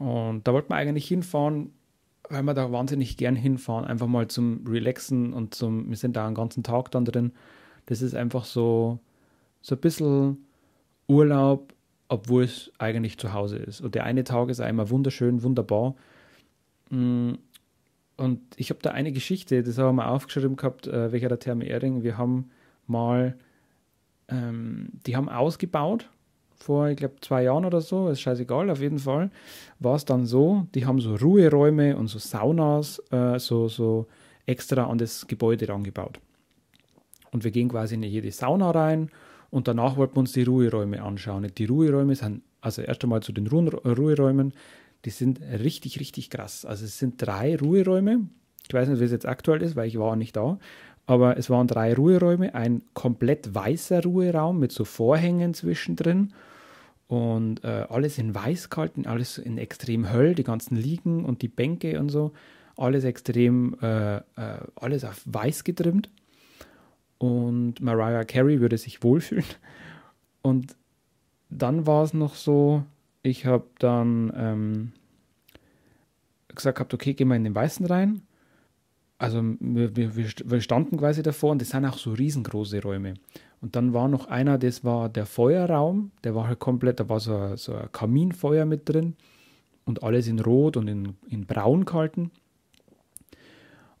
[0.00, 1.70] Und da wollten wir eigentlich hinfahren,
[2.28, 6.26] weil wir da wahnsinnig gern hinfahren, einfach mal zum Relaxen und zum, wir sind da
[6.26, 7.30] einen ganzen Tag dann drin.
[7.86, 8.98] Das ist einfach so,
[9.62, 10.38] so ein bisschen
[11.06, 11.72] Urlaub,
[12.08, 13.80] obwohl es eigentlich zu Hause ist.
[13.80, 15.94] Und der eine Tag ist einmal wunderschön, wunderbar.
[16.90, 17.34] Mm,
[18.18, 21.66] und ich habe da eine Geschichte, das haben wir aufgeschrieben gehabt, äh, welcher der Therme
[21.66, 22.02] Erding.
[22.02, 22.50] Wir haben
[22.86, 23.38] mal,
[24.28, 26.10] ähm, die haben ausgebaut
[26.56, 29.30] vor, ich glaube, zwei Jahren oder so, ist scheißegal, auf jeden Fall,
[29.78, 34.08] war es dann so, die haben so Ruheräume und so Saunas äh, so, so
[34.46, 36.18] extra an das Gebäude rangebaut.
[37.30, 39.10] Und wir gehen quasi in jede Sauna rein
[39.50, 41.46] und danach wollten wir uns die Ruheräume anschauen.
[41.56, 44.52] Die Ruheräume sind, also erst einmal zu den Ruheräumen,
[45.04, 46.64] die sind richtig, richtig krass.
[46.64, 48.28] Also es sind drei Ruheräume.
[48.66, 50.58] Ich weiß nicht, wie es jetzt aktuell ist, weil ich war nicht da.
[51.06, 56.34] Aber es waren drei Ruheräume, ein komplett weißer Ruheraum mit so Vorhängen zwischendrin
[57.06, 61.48] und äh, alles in weiß gehalten, alles in extrem Höll, die ganzen Liegen und die
[61.48, 62.32] Bänke und so,
[62.76, 64.22] alles extrem, äh, äh,
[64.76, 66.10] alles auf weiß getrimmt.
[67.16, 69.46] Und Mariah Carey würde sich wohlfühlen.
[70.42, 70.76] Und
[71.48, 72.84] dann war es noch so,
[73.22, 74.92] ich habe dann ähm,
[76.54, 78.22] gesagt gehabt, okay, gehen wir in den Weißen rein
[79.18, 83.14] also wir, wir, wir, standen quasi davor und das sind auch so riesengroße Räume.
[83.60, 87.18] Und dann war noch einer, das war der Feuerraum, der war halt komplett, da war
[87.18, 89.16] so, so ein Kaminfeuer mit drin
[89.84, 92.30] und alles in Rot und in, in Braun gehalten.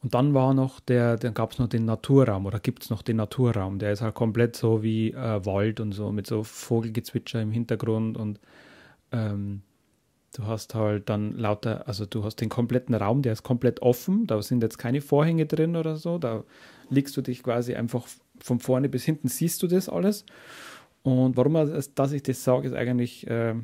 [0.00, 3.02] Und dann war noch der, dann gab es noch den Naturraum oder gibt es noch
[3.02, 3.80] den Naturraum.
[3.80, 8.16] Der ist halt komplett so wie äh, Wald und so mit so Vogelgezwitscher im Hintergrund
[8.16, 8.38] und
[9.12, 9.62] ähm,
[10.34, 14.26] du hast halt dann lauter, also du hast den kompletten Raum, der ist komplett offen.
[14.26, 16.18] Da sind jetzt keine Vorhänge drin oder so.
[16.18, 16.44] Da
[16.90, 18.06] liegst du dich quasi einfach
[18.38, 20.24] von vorne bis hinten, siehst du das alles.
[21.02, 23.26] Und warum dass ich das sage, ist eigentlich.
[23.26, 23.54] Äh,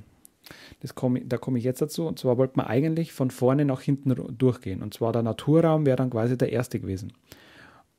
[0.81, 2.07] das komm, da komme ich jetzt dazu.
[2.07, 4.83] Und zwar wollte man eigentlich von vorne nach hinten durchgehen.
[4.83, 7.15] Und zwar der Naturraum wäre dann quasi der erste gewesen.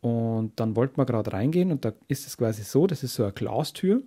[0.02, 3.24] Und dann wollte man gerade reingehen und da ist es quasi so, das ist so
[3.24, 4.04] eine Glastür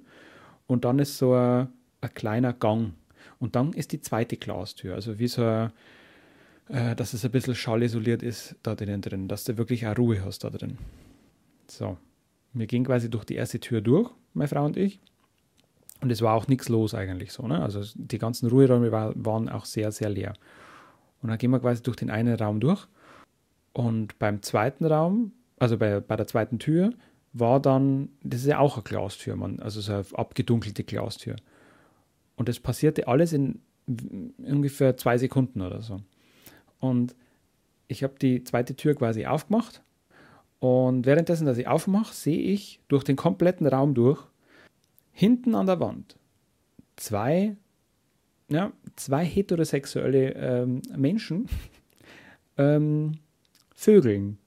[0.69, 1.69] und dann ist so ein,
[2.01, 2.93] ein kleiner Gang.
[3.41, 5.69] Und dann ist die zweite Glastür, also wie so
[6.69, 10.25] äh, dass es ein bisschen schallisoliert ist da drinnen drin, dass du wirklich auch Ruhe
[10.25, 10.79] hast da drin.
[11.67, 11.97] So,
[12.53, 15.01] wir gehen quasi durch die erste Tür durch, meine Frau und ich.
[16.01, 17.47] Und es war auch nichts los eigentlich so.
[17.47, 17.61] Ne?
[17.61, 20.35] Also die ganzen Ruheräume war, waren auch sehr, sehr leer.
[21.23, 22.87] Und dann gehen wir quasi durch den einen Raum durch.
[23.73, 26.93] Und beim zweiten Raum, also bei, bei der zweiten Tür,
[27.33, 31.37] war dann, das ist ja auch eine Glastür, man, also so eine abgedunkelte Glastür.
[32.39, 33.61] Und das passierte alles in
[34.39, 36.01] ungefähr zwei Sekunden oder so.
[36.79, 37.15] Und
[37.89, 39.83] ich habe die zweite Tür quasi aufgemacht.
[40.61, 44.25] Und währenddessen, dass ich aufmache, sehe ich durch den kompletten Raum durch
[45.13, 46.17] hinten an der Wand
[46.97, 47.57] zwei,
[48.49, 51.49] ja, zwei heterosexuelle ähm, Menschen
[52.59, 53.13] ähm,
[53.75, 54.39] vögeln.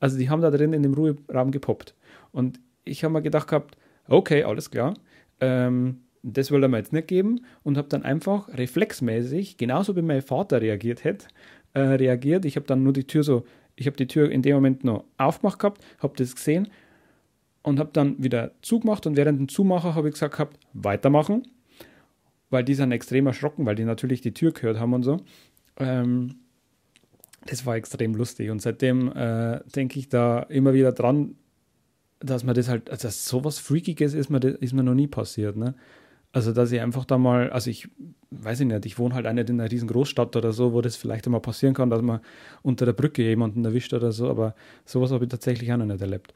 [0.00, 1.94] Also die haben da drin in dem Ruheraum gepoppt.
[2.32, 3.76] Und ich habe mir gedacht gehabt,
[4.08, 4.94] okay, alles klar.
[5.40, 10.02] Ähm, das will er mir jetzt nicht geben und habe dann einfach reflexmäßig, genauso wie
[10.02, 11.26] mein Vater reagiert hätte,
[11.74, 12.46] äh, reagiert.
[12.46, 13.44] Ich habe dann nur die Tür so,
[13.76, 16.68] ich habe die Tür in dem Moment noch aufgemacht gehabt, habe das gesehen
[17.62, 21.42] und habe dann wieder zugemacht und während dem Zumacher habe ich gesagt gehabt, weitermachen,
[22.48, 25.20] weil die sind extrem erschrocken, weil die natürlich die Tür gehört haben und so.
[25.76, 26.36] Ähm,
[27.44, 31.36] das war extrem lustig und seitdem äh, denke ich da immer wieder dran,
[32.20, 35.56] dass man das halt, also dass sowas Freakiges ist mir, ist mir noch nie passiert,
[35.56, 35.74] ne?
[36.34, 37.88] Also, dass ich einfach da mal, also ich
[38.32, 40.80] weiß ich nicht, ich wohne halt auch nicht in einer riesen Großstadt oder so, wo
[40.80, 42.18] das vielleicht einmal passieren kann, dass man
[42.62, 46.00] unter der Brücke jemanden erwischt oder so, aber sowas habe ich tatsächlich auch noch nicht
[46.00, 46.34] erlebt.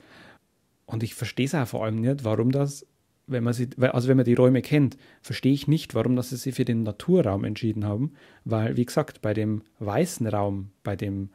[0.86, 2.86] Und ich verstehe es auch vor allem nicht, warum das,
[3.26, 6.36] wenn man sie, also wenn man die Räume kennt, verstehe ich nicht, warum das sie
[6.36, 8.12] sich für den Naturraum entschieden haben,
[8.44, 11.30] weil, wie gesagt, bei dem weißen Raum, bei dem,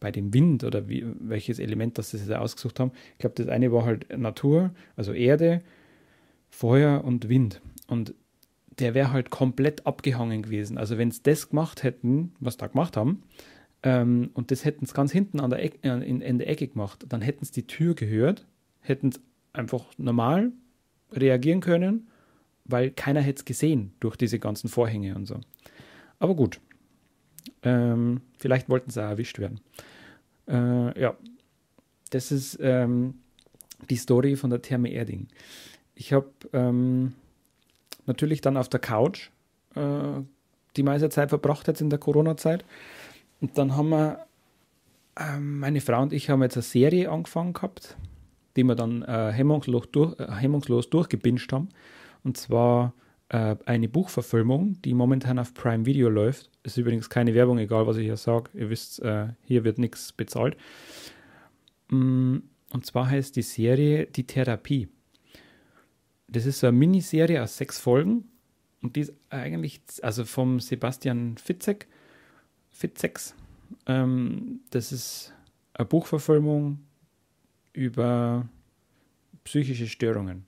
[0.00, 3.70] bei dem Wind oder wie, welches Element das sie ausgesucht haben, ich glaube, das eine
[3.70, 5.60] war halt Natur, also Erde,
[6.48, 7.60] Feuer und Wind.
[7.88, 8.14] Und
[8.78, 10.78] der wäre halt komplett abgehangen gewesen.
[10.78, 13.24] Also wenn sie das gemacht hätten, was da gemacht haben,
[13.82, 16.68] ähm, und das hätten sie ganz hinten an der Ecke, äh, in, in der Ecke
[16.68, 18.46] gemacht, dann hätten sie die Tür gehört
[18.88, 19.12] hätten
[19.52, 20.52] einfach normal
[21.12, 22.08] reagieren können,
[22.64, 25.40] weil keiner hätte es gesehen durch diese ganzen Vorhänge und so.
[26.18, 26.60] Aber gut,
[27.62, 29.60] ähm, vielleicht wollten sie auch erwischt werden.
[30.46, 31.16] Äh, ja,
[32.10, 33.14] das ist ähm,
[33.88, 35.28] die Story von der Therme Erding.
[35.94, 37.14] Ich habe ähm,
[38.08, 39.30] natürlich dann auf der Couch
[39.74, 39.80] äh,
[40.76, 42.64] die meiste Zeit verbracht jetzt in der Corona-Zeit.
[43.40, 44.26] Und dann haben wir,
[45.16, 47.96] äh, meine Frau und ich haben jetzt eine Serie angefangen gehabt
[48.58, 51.68] die wir dann äh, hemmungslos, durch, äh, hemmungslos durchgebinscht haben.
[52.24, 52.92] Und zwar
[53.28, 56.50] äh, eine Buchverfilmung, die momentan auf Prime Video läuft.
[56.64, 58.50] Ist übrigens keine Werbung, egal was ich hier sage.
[58.54, 60.56] Ihr wisst, äh, hier wird nichts bezahlt.
[61.88, 62.38] Mm,
[62.72, 64.88] und zwar heißt die Serie Die Therapie.
[66.28, 68.28] Das ist eine Miniserie aus sechs Folgen.
[68.82, 71.88] Und die ist eigentlich, also vom Sebastian Fitzek,
[72.70, 73.34] Fitzex.
[73.86, 75.32] Ähm, das ist
[75.74, 76.78] eine Buchverfilmung
[77.72, 78.48] über
[79.44, 80.46] psychische Störungen.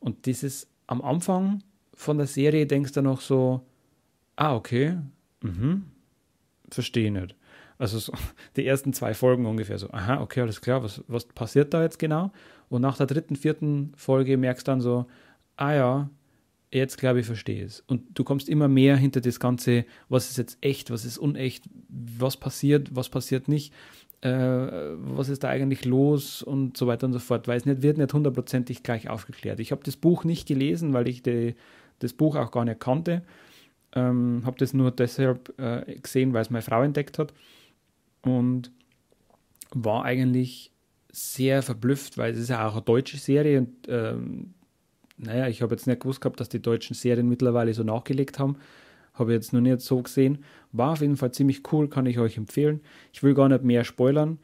[0.00, 1.62] Und dieses am Anfang
[1.94, 3.66] von der Serie denkst du noch so,
[4.36, 4.98] ah, okay,
[5.42, 5.84] mhm,
[6.70, 7.36] verstehe nicht.
[7.78, 8.12] Also so,
[8.56, 11.98] die ersten zwei Folgen ungefähr so, aha, okay, alles klar, was, was passiert da jetzt
[11.98, 12.30] genau?
[12.68, 15.06] Und nach der dritten, vierten Folge merkst du dann so,
[15.56, 16.10] ah ja,
[16.70, 17.82] jetzt glaube ich, verstehe es.
[17.86, 21.64] Und du kommst immer mehr hinter das Ganze, was ist jetzt echt, was ist unecht,
[21.88, 23.72] was passiert, was passiert nicht
[24.20, 27.82] äh, was ist da eigentlich los und so weiter und so fort, weil es nicht,
[27.82, 29.60] wird nicht hundertprozentig gleich aufgeklärt.
[29.60, 31.54] Ich habe das Buch nicht gelesen, weil ich die,
[32.00, 33.22] das Buch auch gar nicht kannte.
[33.94, 37.32] Ähm, habe das nur deshalb äh, gesehen, weil es meine Frau entdeckt hat
[38.22, 38.72] und
[39.72, 40.72] war eigentlich
[41.10, 44.54] sehr verblüfft, weil es ist ja auch eine deutsche Serie und ähm,
[45.18, 48.56] naja, ich habe jetzt nicht gewusst gehabt, dass die deutschen Serien mittlerweile so nachgelegt haben.
[49.14, 50.44] Habe ich jetzt noch nicht so gesehen.
[50.70, 52.80] War auf jeden Fall ziemlich cool, kann ich euch empfehlen.
[53.12, 54.38] Ich will gar nicht mehr spoilern,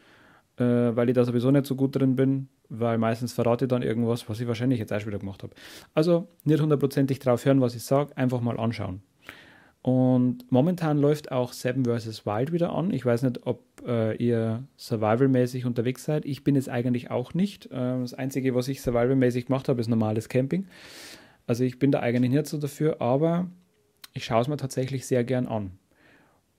[0.57, 3.83] äh, weil ich da sowieso nicht so gut drin bin, weil meistens verrate ich dann
[3.83, 5.55] irgendwas, was ich wahrscheinlich jetzt auch wieder gemacht habe.
[5.95, 9.01] Also nicht hundertprozentig drauf hören, was ich sage, einfach mal anschauen.
[9.85, 12.25] Und momentan läuft auch Seven vs.
[12.25, 12.91] Wild wieder an.
[12.91, 16.25] Ich weiß nicht, ob äh, ihr survivalmäßig unterwegs seid.
[16.25, 17.67] Ich bin es eigentlich auch nicht.
[17.67, 20.69] Äh, das Einzige, was ich survivalmäßig gemacht habe, ist normales Camping.
[21.47, 23.51] Also ich bin da eigentlich nicht so dafür, aber
[24.15, 25.73] ich schaue es mir tatsächlich sehr gern an.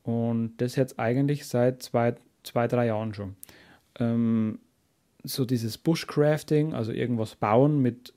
[0.04, 3.36] Und das jetzt eigentlich seit zwei, zwei drei Jahren schon.
[3.98, 4.60] Ähm,
[5.24, 8.14] so dieses Bushcrafting, also irgendwas bauen mit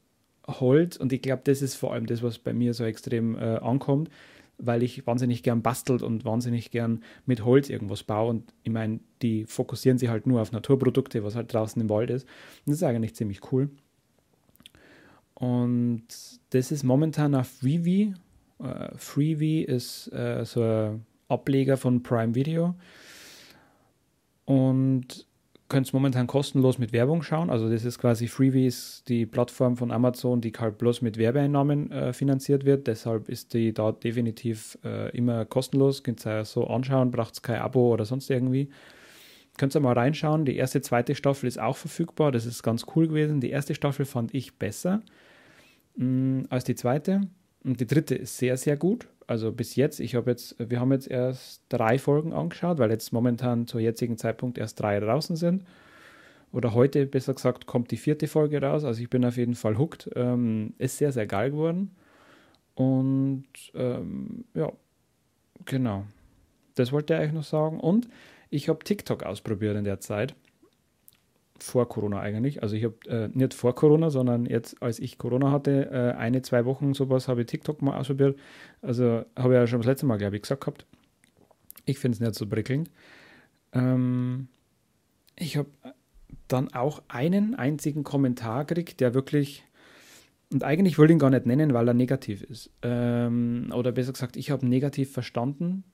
[0.46, 0.98] Holz.
[0.98, 4.10] Und ich glaube, das ist vor allem das, was bei mir so extrem äh, ankommt
[4.58, 8.30] weil ich wahnsinnig gern bastelt und wahnsinnig gern mit Holz irgendwas baue.
[8.30, 12.10] Und ich meine, die fokussieren sich halt nur auf Naturprodukte, was halt draußen im Wald
[12.10, 12.24] ist.
[12.24, 13.70] Und das ist eigentlich ziemlich cool.
[15.34, 16.04] Und
[16.50, 18.14] das ist momentan auf Freevee.
[18.58, 22.74] Uh, Freevee ist uh, so ein Ableger von Prime Video.
[24.44, 25.27] Und
[25.68, 27.50] könnt momentan kostenlos mit Werbung schauen.
[27.50, 31.90] Also das ist quasi Freebie, ist die Plattform von Amazon, die halt bloß mit Werbeeinnahmen
[31.90, 32.86] äh, finanziert wird.
[32.86, 36.02] Deshalb ist die da definitiv äh, immer kostenlos.
[36.02, 38.70] Könnt ihr so anschauen, braucht es kein Abo oder sonst irgendwie.
[39.58, 40.46] Könnt ihr mal reinschauen.
[40.46, 42.32] Die erste, zweite Staffel ist auch verfügbar.
[42.32, 43.40] Das ist ganz cool gewesen.
[43.40, 45.02] Die erste Staffel fand ich besser
[45.96, 47.22] mh, mm, als die zweite.
[47.64, 50.90] Und die dritte ist sehr, sehr gut also bis jetzt, ich habe jetzt, wir haben
[50.90, 55.64] jetzt erst drei Folgen angeschaut, weil jetzt momentan zur jetzigen Zeitpunkt erst drei draußen sind.
[56.50, 58.84] Oder heute, besser gesagt, kommt die vierte Folge raus.
[58.84, 60.10] Also ich bin auf jeden Fall hooked.
[60.16, 61.94] Ähm, ist sehr, sehr geil geworden.
[62.74, 64.72] Und ähm, ja,
[65.66, 66.04] genau.
[66.74, 67.80] Das wollte ich eigentlich noch sagen.
[67.80, 68.08] Und
[68.48, 70.34] ich habe TikTok ausprobiert in der Zeit
[71.62, 72.62] vor Corona eigentlich.
[72.62, 76.42] Also ich habe äh, nicht vor Corona, sondern jetzt, als ich Corona hatte, äh, eine,
[76.42, 78.38] zwei Wochen sowas, habe ich TikTok mal ausprobiert.
[78.82, 80.86] Also habe ich ja schon das letzte Mal, glaube ich, gesagt gehabt.
[81.84, 82.90] Ich finde es nicht so prickelnd.
[83.72, 84.48] Ähm,
[85.36, 85.68] ich habe
[86.48, 89.64] dann auch einen einzigen Kommentar gekriegt, der wirklich,
[90.52, 92.70] und eigentlich will ich ihn gar nicht nennen, weil er negativ ist.
[92.82, 95.84] Ähm, oder besser gesagt, ich habe negativ verstanden,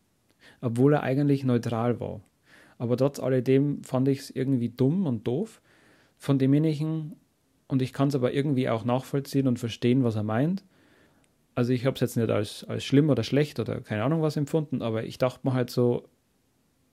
[0.61, 2.21] obwohl er eigentlich neutral war.
[2.85, 5.63] Aber trotz alledem fand ich es irgendwie dumm und doof
[6.19, 7.17] von demjenigen
[7.67, 10.63] und ich kann es aber irgendwie auch nachvollziehen und verstehen, was er meint.
[11.55, 14.37] Also ich habe es jetzt nicht als, als schlimm oder schlecht oder keine Ahnung was
[14.37, 16.07] empfunden, aber ich dachte mir halt so,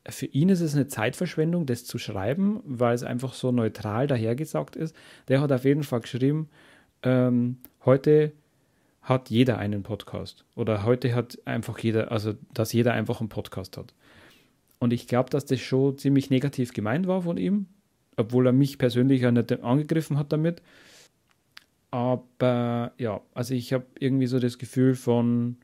[0.08, 4.78] für ihn ist es eine Zeitverschwendung, das zu schreiben, weil es einfach so neutral dahergesagt
[4.78, 4.96] ist.
[5.28, 6.48] Der hat auf jeden Fall geschrieben,
[7.04, 8.32] ähm, heute
[9.02, 10.46] hat jeder einen Podcast.
[10.56, 13.94] Oder heute hat einfach jeder, also dass jeder einfach einen Podcast hat.
[14.82, 17.68] Und ich glaube, dass das schon ziemlich negativ gemeint war von ihm,
[18.18, 20.64] obwohl er mich persönlich ja nicht angegriffen hat damit.
[21.92, 25.58] Aber ja, also ich habe irgendwie so das Gefühl von,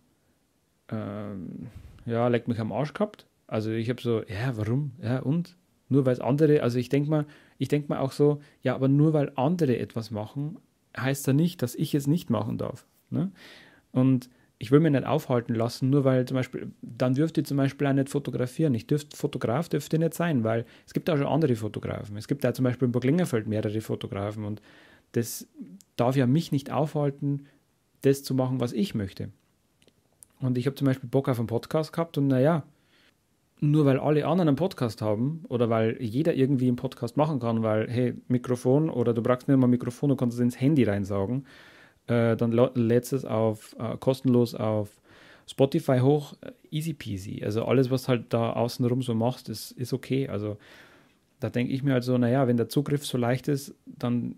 [0.89, 1.65] ähm,
[2.06, 3.25] ja, leck mich am Arsch gehabt.
[3.47, 4.91] Also ich habe so, ja, warum?
[5.01, 5.58] Ja, und?
[5.89, 7.25] Nur weil es andere, also ich denke mal,
[7.58, 10.60] ich denke mal auch so, ja, aber nur weil andere etwas machen,
[10.95, 12.86] heißt ja nicht, dass ich es nicht machen darf.
[13.10, 13.32] Ne?
[13.91, 17.58] Und ich will mich nicht aufhalten lassen, nur weil zum Beispiel, dann dürfte ich zum
[17.58, 18.74] Beispiel auch nicht fotografieren.
[18.74, 22.17] Ich dürfte, Fotograf dürfte nicht sein, weil es gibt auch schon andere Fotografen.
[22.17, 23.06] Es gibt da zum Beispiel in Burg
[23.48, 24.62] mehrere Fotografen und
[25.12, 25.48] das
[25.96, 27.46] darf ja mich nicht aufhalten,
[28.02, 29.30] das zu machen, was ich möchte.
[30.39, 32.63] Und ich habe zum Beispiel Bock auf einen Podcast gehabt und naja,
[33.60, 37.63] nur weil alle anderen einen Podcast haben oder weil jeder irgendwie einen Podcast machen kann,
[37.63, 40.84] weil, hey, Mikrofon oder du brauchst nicht mal ein Mikrofon, du kannst es ins Handy
[40.84, 41.46] reinsaugen
[42.08, 45.02] äh, dann lädst es auf, äh, kostenlos auf
[45.50, 47.43] Spotify hoch, äh, easy peasy.
[47.43, 50.28] Also alles, was halt da außenrum so machst, ist, ist okay.
[50.28, 50.58] Also
[51.39, 54.36] da denke ich mir halt so, naja, wenn der Zugriff so leicht ist, dann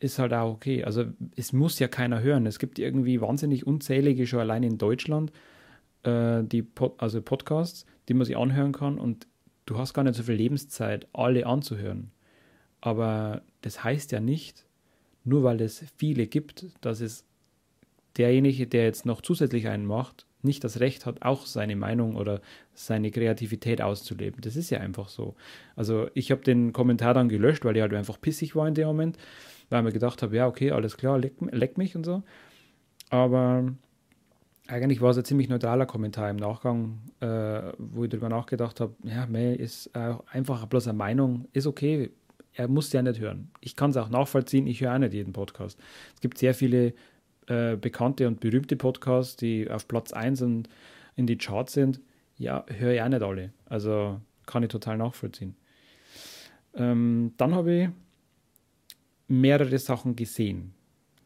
[0.00, 0.84] ist halt auch okay.
[0.84, 1.04] Also
[1.36, 2.46] es muss ja keiner hören.
[2.46, 5.32] Es gibt irgendwie wahnsinnig unzählige schon allein in Deutschland,
[6.04, 9.26] äh, die Pod also Podcasts, die man sich anhören kann und
[9.66, 12.10] du hast gar nicht so viel Lebenszeit, alle anzuhören.
[12.80, 14.64] Aber das heißt ja nicht,
[15.28, 17.24] nur weil es viele gibt, dass es
[18.16, 22.40] derjenige, der jetzt noch zusätzlich einen macht, nicht das Recht hat, auch seine Meinung oder
[22.74, 24.40] seine Kreativität auszuleben.
[24.40, 25.34] Das ist ja einfach so.
[25.74, 28.86] Also ich habe den Kommentar dann gelöscht, weil ich halt einfach pissig war in dem
[28.86, 29.16] Moment,
[29.68, 32.22] weil ich mir gedacht habe, ja, okay, alles klar, leck, leck mich und so.
[33.10, 33.72] Aber
[34.68, 38.94] eigentlich war es ein ziemlich neutraler Kommentar im Nachgang, äh, wo ich darüber nachgedacht habe,
[39.02, 42.10] ja, May ist einfach bloß eine Meinung, ist okay,
[42.58, 43.50] er muss ja nicht hören.
[43.60, 45.78] Ich kann es auch nachvollziehen, ich höre auch nicht jeden Podcast.
[46.14, 46.92] Es gibt sehr viele
[47.46, 50.68] äh, bekannte und berühmte Podcasts, die auf Platz 1 und
[51.14, 52.00] in die Charts sind.
[52.36, 53.52] Ja, höre ich auch nicht alle.
[53.66, 55.54] Also kann ich total nachvollziehen.
[56.74, 57.88] Ähm, dann habe ich
[59.28, 60.74] mehrere Sachen gesehen,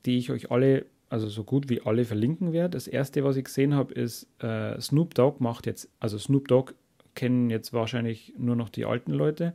[0.05, 2.77] die ich euch alle, also so gut wie alle verlinken werde.
[2.77, 6.75] Das erste, was ich gesehen habe, ist äh, Snoop Dogg macht jetzt, also Snoop Dogg
[7.15, 9.55] kennen jetzt wahrscheinlich nur noch die alten Leute,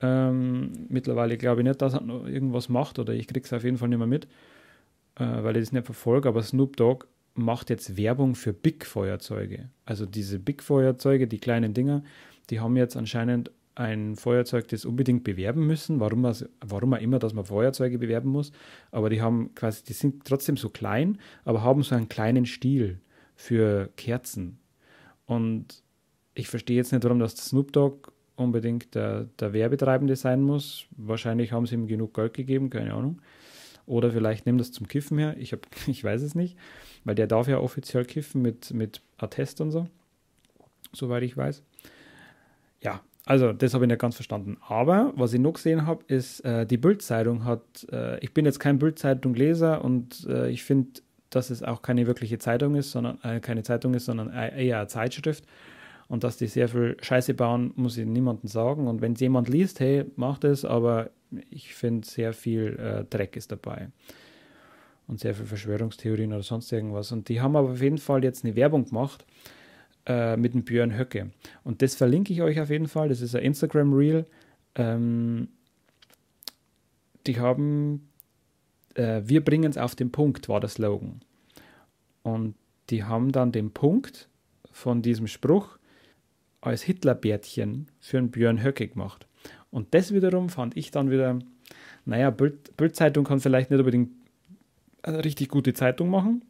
[0.00, 3.64] ähm, mittlerweile glaube ich nicht, dass er noch irgendwas macht oder ich kriege es auf
[3.64, 4.26] jeden Fall nicht mehr mit,
[5.16, 6.28] äh, weil ich das nicht verfolge.
[6.28, 9.68] Aber Snoop Dogg macht jetzt Werbung für Big-Feuerzeuge.
[9.84, 12.02] Also diese Big-Feuerzeuge, die kleinen Dinger,
[12.50, 16.30] die haben jetzt anscheinend ein Feuerzeug, das unbedingt bewerben müssen, warum,
[16.60, 18.52] warum auch immer, dass man Feuerzeuge bewerben muss,
[18.90, 23.00] aber die haben quasi, die sind trotzdem so klein, aber haben so einen kleinen Stiel
[23.36, 24.58] für Kerzen.
[25.24, 25.82] Und
[26.34, 28.10] ich verstehe jetzt nicht, warum das Snoop Dogg
[28.40, 30.86] unbedingt der, der Werbetreibende sein muss.
[30.96, 33.20] Wahrscheinlich haben sie ihm genug Geld gegeben, keine Ahnung.
[33.86, 35.36] Oder vielleicht nimmt das zum Kiffen her.
[35.38, 36.56] Ich, hab, ich weiß es nicht,
[37.04, 39.86] weil der darf ja offiziell kiffen mit, mit Attest und so,
[40.92, 41.62] soweit ich weiß.
[42.82, 44.56] Ja, also das habe ich nicht ganz verstanden.
[44.66, 48.60] Aber was ich noch gesehen habe, ist, äh, die Bildzeitung hat, äh, ich bin jetzt
[48.60, 53.40] kein Bildzeitung-Leser und äh, ich finde, dass es auch keine wirkliche Zeitung ist, sondern äh,
[53.40, 55.44] keine Zeitung ist, sondern e-, eher eine Zeitschrift.
[56.10, 58.88] Und dass die sehr viel Scheiße bauen, muss ich niemandem sagen.
[58.88, 61.10] Und wenn es jemand liest, hey, macht es, aber
[61.50, 63.90] ich finde, sehr viel äh, Dreck ist dabei.
[65.06, 67.12] Und sehr viel Verschwörungstheorien oder sonst irgendwas.
[67.12, 69.24] Und die haben aber auf jeden Fall jetzt eine Werbung gemacht
[70.04, 71.30] äh, mit dem Björn Höcke.
[71.62, 73.08] Und das verlinke ich euch auf jeden Fall.
[73.08, 74.26] Das ist ein Instagram-Reel.
[74.74, 75.46] Ähm,
[77.28, 78.08] die haben,
[78.94, 81.20] äh, wir bringen es auf den Punkt, war der Slogan.
[82.24, 82.56] Und
[82.88, 84.28] die haben dann den Punkt
[84.72, 85.78] von diesem Spruch
[86.60, 89.26] als Hitlerbärtchen für einen Björn Höcke gemacht.
[89.70, 91.38] Und das wiederum fand ich dann wieder,
[92.04, 94.10] naja, Bild, Bildzeitung kann vielleicht nicht unbedingt
[95.02, 96.44] eine richtig gute Zeitung machen,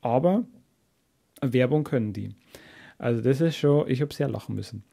[0.00, 0.44] aber
[1.42, 2.34] Werbung können die.
[2.98, 4.84] Also das ist schon, ich habe sehr lachen müssen.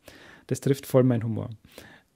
[0.47, 1.49] Das trifft voll meinen Humor.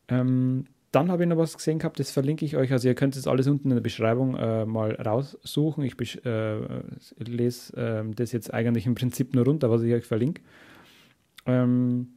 [0.07, 2.71] Ähm, dann habe ich noch was gesehen gehabt, das verlinke ich euch.
[2.71, 5.83] Also ihr könnt es alles unten in der Beschreibung äh, mal raussuchen.
[5.83, 6.59] Ich äh,
[7.17, 10.41] lese äh, das jetzt eigentlich im Prinzip nur runter, was ich euch verlinke.
[11.45, 12.09] Ähm,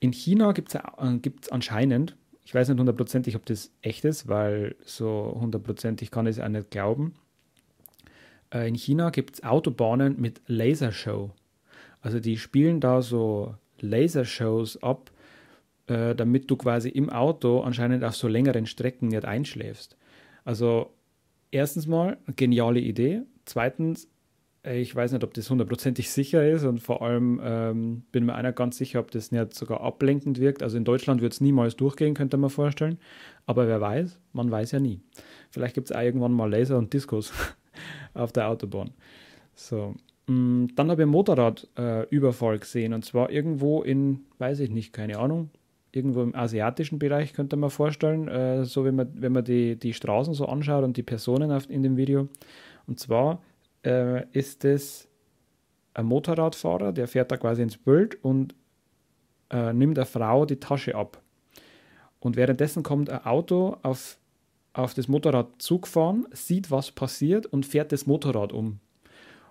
[0.00, 4.76] in China gibt es äh, anscheinend, ich weiß nicht hundertprozentig, ob das echt ist, weil
[4.84, 7.14] so hundertprozentig kann ich es auch nicht glauben.
[8.52, 11.30] Äh, in China gibt es Autobahnen mit Lasershow.
[12.00, 15.10] Also die spielen da so Lasershows ab,
[15.86, 19.96] äh, damit du quasi im Auto anscheinend auf so längeren Strecken nicht einschläfst.
[20.44, 20.92] Also
[21.50, 23.22] erstens mal, geniale Idee.
[23.44, 24.08] Zweitens,
[24.66, 28.52] ich weiß nicht, ob das hundertprozentig sicher ist und vor allem ähm, bin mir einer
[28.52, 30.62] ganz sicher, ob das nicht sogar ablenkend wirkt.
[30.62, 32.98] Also in Deutschland wird es niemals durchgehen, könnte man vorstellen.
[33.46, 35.00] Aber wer weiß, man weiß ja nie.
[35.50, 37.32] Vielleicht gibt es auch irgendwann mal Laser und Diskos
[38.14, 38.90] auf der Autobahn.
[39.54, 39.94] So.
[40.26, 44.92] Mm, dann habe ich einen Motorradüberfall äh, gesehen und zwar irgendwo in, weiß ich nicht,
[44.92, 45.50] keine Ahnung,
[45.92, 49.94] irgendwo im asiatischen Bereich könnte man vorstellen, äh, so wenn man, wenn man die, die
[49.94, 52.28] Straßen so anschaut und die Personen auf, in dem Video.
[52.86, 53.40] Und zwar
[53.86, 55.08] äh, ist es
[55.94, 58.54] ein Motorradfahrer, der fährt da quasi ins Bild und
[59.50, 61.22] äh, nimmt der Frau die Tasche ab.
[62.20, 64.18] Und währenddessen kommt ein Auto auf,
[64.72, 68.80] auf das Motorrad zugefahren, sieht, was passiert und fährt das Motorrad um.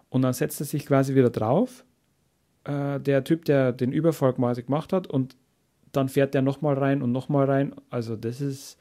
[0.09, 1.83] Und dann setzt er sich quasi wieder drauf,
[2.65, 5.35] äh, der Typ, der den Überfall quasi gemacht hat, und
[5.93, 7.73] dann fährt der nochmal rein und nochmal rein.
[7.89, 8.77] Also das ist,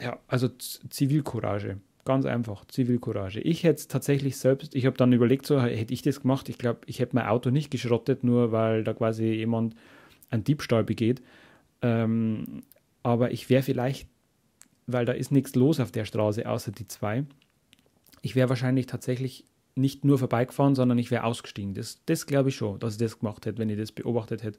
[0.00, 1.78] ja, also Zivilcourage.
[2.08, 3.38] Ganz einfach, Zivilcourage.
[3.40, 6.48] Ich hätte es tatsächlich selbst, ich habe dann überlegt, so hätte ich das gemacht.
[6.48, 9.74] Ich glaube, ich hätte mein Auto nicht geschrottet, nur weil da quasi jemand
[10.30, 11.20] einen Diebstahl begeht.
[11.82, 12.62] Ähm,
[13.02, 14.08] aber ich wäre vielleicht,
[14.86, 17.26] weil da ist nichts los auf der Straße, außer die zwei.
[18.22, 19.44] Ich wäre wahrscheinlich tatsächlich
[19.74, 21.74] nicht nur vorbeigefahren, sondern ich wäre ausgestiegen.
[21.74, 24.58] Das, das glaube ich schon, dass ich das gemacht hätte, wenn ich das beobachtet hätte.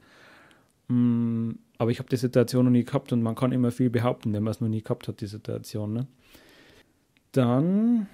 [0.87, 4.33] Mm, aber ich habe die Situation noch nie gehabt und man kann immer viel behaupten,
[4.33, 5.93] wenn man es noch nie gehabt hat, die Situation.
[5.93, 6.07] Ne?
[7.31, 8.07] Dann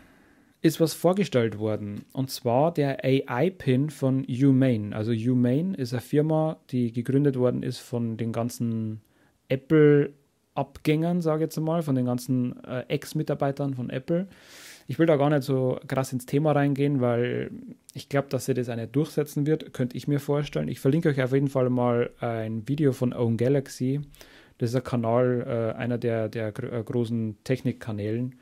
[0.66, 4.95] ist was vorgestellt worden und zwar der AI-Pin von Humane.
[4.95, 9.01] Also Humane ist eine Firma, die gegründet worden ist von den ganzen
[9.47, 14.28] Apple-Abgängern, sage ich jetzt mal, von den ganzen äh, Ex-Mitarbeitern von Apple.
[14.88, 17.51] Ich will da gar nicht so krass ins Thema reingehen, weil
[17.93, 20.68] ich glaube, dass sie das nicht durchsetzen wird, könnte ich mir vorstellen.
[20.68, 24.01] Ich verlinke euch auf jeden Fall mal ein Video von Own Galaxy.
[24.57, 28.36] Das ist ein Kanal, äh, einer der, der äh, großen Technikkanälen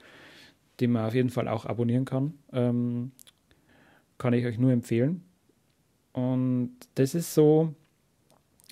[0.80, 2.34] den man auf jeden Fall auch abonnieren kann.
[2.52, 3.12] Ähm,
[4.18, 5.24] kann ich euch nur empfehlen.
[6.14, 7.74] Und das ist so,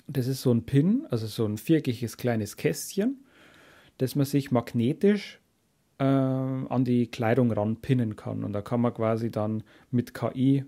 [0.06, 3.24] das ist so ein Pin, also so ein viereckiges kleines Kästchen,
[3.98, 5.40] das man sich magnetisch
[5.98, 8.44] äh, an die Kleidung ranpinnen kann.
[8.44, 10.64] Und da kann man quasi dann mit KI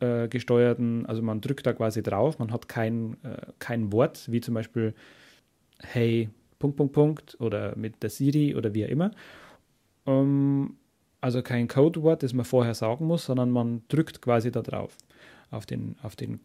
[0.00, 4.40] äh, gesteuerten, also man drückt da quasi drauf, man hat kein, äh, kein Wort, wie
[4.40, 4.94] zum Beispiel
[5.82, 9.12] Hey, Punkt, Punkt, Punkt oder mit der Siri oder wie auch immer,
[10.06, 10.76] ähm,
[11.20, 14.96] also kein Codewort, das man vorher sagen muss, sondern man drückt quasi da drauf,
[15.50, 16.40] auf den, auf den,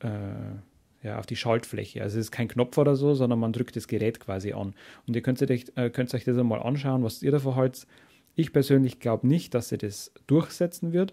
[0.00, 2.02] äh, ja, auf die Schaltfläche.
[2.02, 4.74] Also es ist kein Knopf oder so, sondern man drückt das Gerät quasi an.
[5.06, 7.86] Und ihr könnt euch, äh, könnt euch das einmal anschauen, was ihr davon haltet.
[8.34, 11.12] Ich persönlich glaube nicht, dass sie das durchsetzen wird.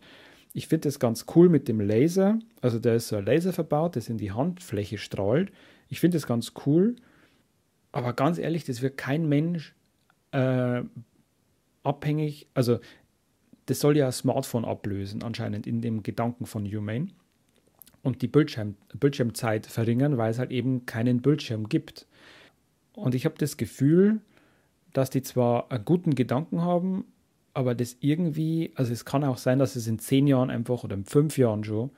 [0.54, 2.40] Ich finde das ganz cool mit dem Laser.
[2.62, 5.52] Also da ist so ein Laser verbaut, das in die Handfläche strahlt.
[5.90, 6.96] Ich finde das ganz cool.
[7.92, 9.76] Aber ganz ehrlich, das wird kein Mensch
[10.32, 10.84] äh,
[11.84, 12.80] abhängig, also
[13.66, 17.10] das soll ja Smartphone ablösen, anscheinend in dem Gedanken von Humane.
[18.02, 22.08] Und die Bildschirm, Bildschirmzeit verringern, weil es halt eben keinen Bildschirm gibt.
[22.94, 24.22] Und ich habe das Gefühl,
[24.94, 27.06] dass die zwar einen guten Gedanken haben,
[27.54, 30.96] aber das irgendwie, also es kann auch sein, dass es in zehn Jahren einfach oder
[30.96, 31.92] in fünf Jahren schon,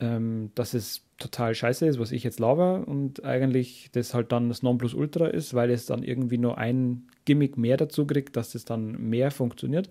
[0.00, 4.48] ähm, dass es total scheiße ist, was ich jetzt laber und eigentlich das halt dann
[4.48, 8.64] das Nonplusultra ist, weil es dann irgendwie nur ein Gimmick mehr dazu kriegt, dass das
[8.64, 9.88] dann mehr funktioniert.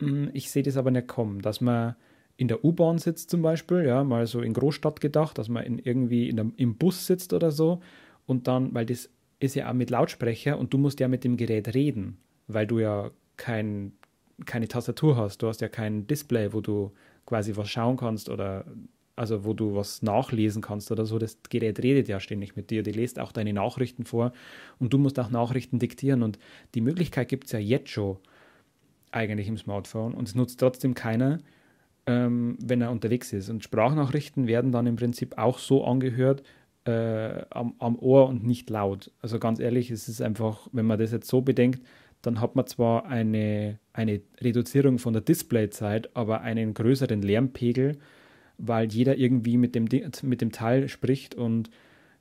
[0.00, 1.96] Mm, ich sehe das aber nicht kommen, dass man
[2.36, 5.78] in der U-Bahn sitzt zum Beispiel, ja, mal so in Großstadt gedacht, dass man in
[5.78, 7.80] irgendwie in der, im Bus sitzt oder so
[8.26, 11.36] und dann, weil das ist ja auch mit Lautsprecher und du musst ja mit dem
[11.36, 12.18] Gerät reden,
[12.48, 13.92] weil du ja kein,
[14.46, 16.92] keine Tastatur hast, du hast ja kein Display, wo du
[17.26, 18.64] quasi was schauen kannst oder
[19.16, 21.18] also wo du was nachlesen kannst oder so.
[21.18, 24.32] Das Gerät redet ja ständig mit dir, die liest auch deine Nachrichten vor
[24.78, 26.38] und du musst auch Nachrichten diktieren und
[26.74, 28.16] die Möglichkeit gibt es ja jetzt schon
[29.10, 31.40] eigentlich im Smartphone und es nutzt trotzdem keiner,
[32.06, 33.50] ähm, wenn er unterwegs ist.
[33.50, 36.42] Und Sprachnachrichten werden dann im Prinzip auch so angehört
[36.84, 39.12] äh, am, am Ohr und nicht laut.
[39.20, 41.82] Also ganz ehrlich, es ist einfach, wenn man das jetzt so bedenkt,
[42.22, 47.98] dann hat man zwar eine, eine Reduzierung von der Displayzeit, aber einen größeren Lärmpegel,
[48.62, 49.88] weil jeder irgendwie mit dem,
[50.22, 51.68] mit dem Teil spricht und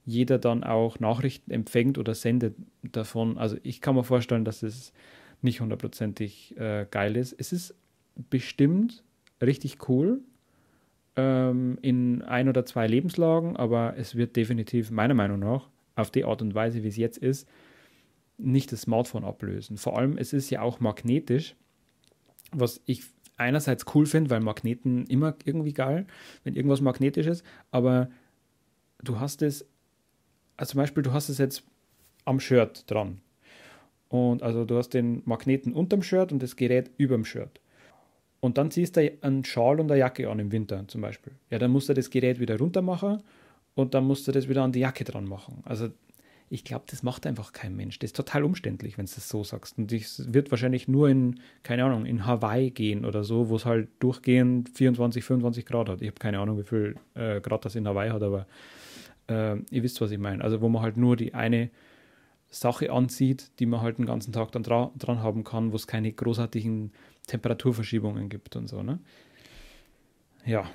[0.05, 3.37] jeder dann auch Nachrichten empfängt oder sendet davon.
[3.37, 4.91] Also ich kann mir vorstellen, dass es
[5.43, 7.33] nicht hundertprozentig äh, geil ist.
[7.37, 7.75] Es ist
[8.29, 9.03] bestimmt
[9.41, 10.21] richtig cool
[11.15, 16.25] ähm, in ein oder zwei Lebenslagen, aber es wird definitiv meiner Meinung nach auf die
[16.25, 17.47] Art und Weise, wie es jetzt ist,
[18.39, 19.77] nicht das Smartphone ablösen.
[19.77, 21.55] Vor allem, es ist ja auch magnetisch,
[22.51, 23.03] was ich
[23.41, 26.05] einerseits cool finde, weil Magneten immer irgendwie geil,
[26.43, 28.09] wenn irgendwas magnetisch ist, aber
[29.03, 29.65] du hast es,
[30.57, 31.63] also zum Beispiel, du hast es jetzt
[32.25, 33.19] am Shirt dran.
[34.09, 37.61] Und also du hast den Magneten unterm Shirt und das Gerät überm Shirt.
[38.41, 41.33] Und dann ziehst du einen Schal und eine Jacke an im Winter zum Beispiel.
[41.49, 43.21] Ja, dann musst du das Gerät wieder runter machen
[43.75, 45.61] und dann musst du das wieder an die Jacke dran machen.
[45.63, 45.89] Also
[46.51, 47.97] ich glaube, das macht einfach kein Mensch.
[47.99, 49.77] Das ist total umständlich, wenn du das so sagst.
[49.77, 53.65] Und es wird wahrscheinlich nur in, keine Ahnung, in Hawaii gehen oder so, wo es
[53.65, 56.01] halt durchgehend 24, 25 Grad hat.
[56.01, 58.47] Ich habe keine Ahnung, wie viel äh, Grad das in Hawaii hat, aber
[59.29, 60.43] äh, ihr wisst, was ich meine.
[60.43, 61.69] Also wo man halt nur die eine
[62.49, 65.87] Sache anzieht, die man halt den ganzen Tag dann dra dran haben kann, wo es
[65.87, 66.91] keine großartigen
[67.27, 68.83] Temperaturverschiebungen gibt und so.
[68.83, 68.99] Ne?
[70.45, 70.69] Ja,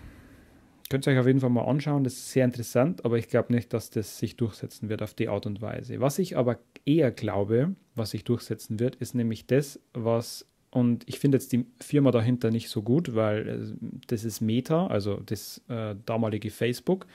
[0.89, 2.05] könnt ihr euch auf jeden Fall mal anschauen.
[2.05, 5.29] Das ist sehr interessant, aber ich glaube nicht, dass das sich durchsetzen wird auf die
[5.29, 6.01] Art und Weise.
[6.01, 11.19] Was ich aber eher glaube, was sich durchsetzen wird, ist nämlich das, was, und ich
[11.19, 15.63] finde jetzt die Firma dahinter nicht so gut, weil äh, das ist Meta, also das
[15.69, 17.07] äh, damalige Facebook.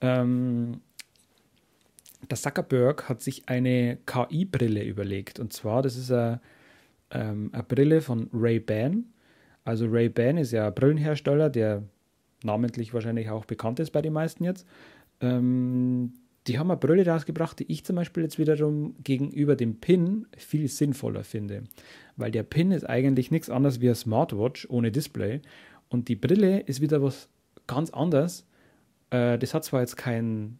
[0.00, 0.80] Ähm,
[2.30, 5.38] der Zuckerberg hat sich eine KI-Brille überlegt.
[5.38, 6.40] Und zwar, das ist eine,
[7.10, 9.06] ähm, eine Brille von Ray-Ban.
[9.64, 11.82] Also Ray-Ban ist ja ein Brillenhersteller, der
[12.46, 14.66] namentlich wahrscheinlich auch bekannt ist bei den meisten jetzt.
[15.20, 16.14] Ähm,
[16.46, 20.68] die haben eine Brille rausgebracht, die ich zum Beispiel jetzt wiederum gegenüber dem Pin viel
[20.68, 21.64] sinnvoller finde.
[22.16, 25.40] Weil der Pin ist eigentlich nichts anderes wie ein Smartwatch ohne Display.
[25.88, 27.28] Und die Brille ist wieder was
[27.66, 28.46] ganz anderes.
[29.10, 30.58] Äh, das hat zwar jetzt kein,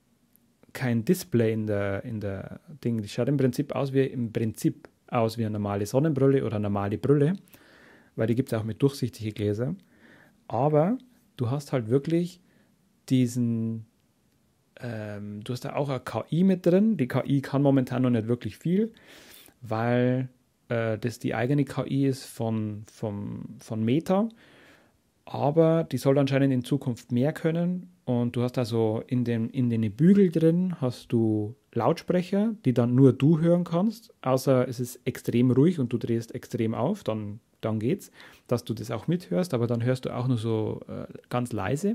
[0.73, 3.01] kein Display in der, in der Ding.
[3.01, 6.65] Die schaut im Prinzip aus wie im Prinzip aus wie eine normale Sonnenbrille oder eine
[6.65, 7.35] normale Brille.
[8.17, 9.79] Weil die gibt es auch mit durchsichtigen Gläsern.
[10.49, 10.99] Aber
[11.37, 12.41] du hast halt wirklich
[13.09, 13.87] diesen,
[14.81, 16.97] ähm, du hast da auch eine KI mit drin.
[16.97, 18.93] Die KI kann momentan noch nicht wirklich viel,
[19.61, 20.29] weil
[20.69, 24.29] äh, das die eigene KI ist von, vom, von Meta.
[25.25, 27.91] Aber die soll anscheinend in Zukunft mehr können.
[28.05, 32.95] Und du hast also in den, in den Bügel drin hast du Lautsprecher, die dann
[32.95, 37.41] nur du hören kannst, außer es ist extrem ruhig und du drehst extrem auf, dann
[37.67, 38.11] dann geht's,
[38.47, 41.95] dass du das auch mithörst, aber dann hörst du auch nur so äh, ganz leise,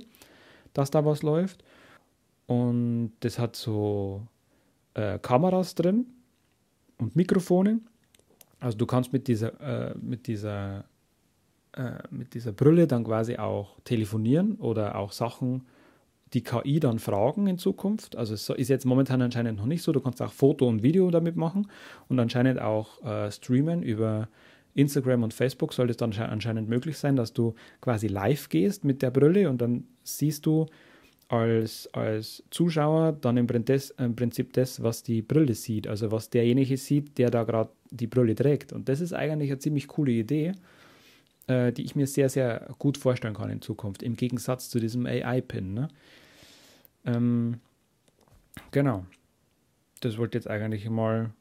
[0.74, 1.64] dass da was läuft.
[2.48, 4.28] Und das hat so
[4.94, 6.06] äh, Kameras drin
[6.98, 7.80] und Mikrofone.
[8.60, 10.86] Also du kannst mit dieser, äh, mit dieser,
[11.74, 15.64] äh, mit dieser Brille dann quasi auch telefonieren oder auch Sachen
[16.34, 18.16] die KI dann fragen in Zukunft.
[18.16, 19.92] Also es ist jetzt momentan anscheinend noch nicht so.
[19.92, 21.68] Du kannst auch Foto und Video damit machen
[22.08, 24.30] und anscheinend auch äh, streamen über
[24.74, 29.02] Instagram und Facebook soll es dann anscheinend möglich sein, dass du quasi live gehst mit
[29.02, 30.68] der Brille und dann siehst du
[31.32, 37.18] als, als Zuschauer dann im Prinzip das, was die Brille sieht, also was derjenige sieht,
[37.18, 38.74] der da gerade die Brille trägt.
[38.74, 40.54] Und das ist eigentlich eine ziemlich coole Idee,
[41.48, 45.06] äh, die ich mir sehr, sehr gut vorstellen kann in Zukunft, im Gegensatz zu diesem
[45.06, 45.74] AI-Pin.
[45.74, 45.88] Ne?
[47.06, 47.60] Ähm,
[48.72, 49.06] genau.
[50.02, 51.32] Das wollte ich jetzt eigentlich mal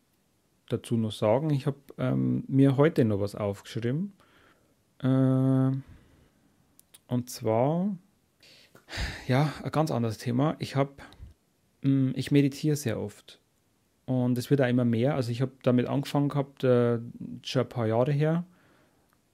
[0.73, 1.51] dazu noch sagen.
[1.51, 4.13] Ich habe ähm, mir heute noch was aufgeschrieben.
[5.03, 5.71] Äh,
[7.07, 7.97] und zwar,
[9.27, 10.57] ja, ein ganz anderes Thema.
[10.59, 10.93] Ich habe,
[11.83, 13.41] hm, ich meditiere sehr oft.
[14.07, 15.15] Und es wird auch immer mehr.
[15.15, 16.99] Also ich habe damit angefangen gehabt, äh,
[17.43, 18.45] schon ein paar Jahre her.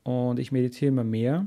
[0.02, 1.46] Und ich meditiere immer mehr.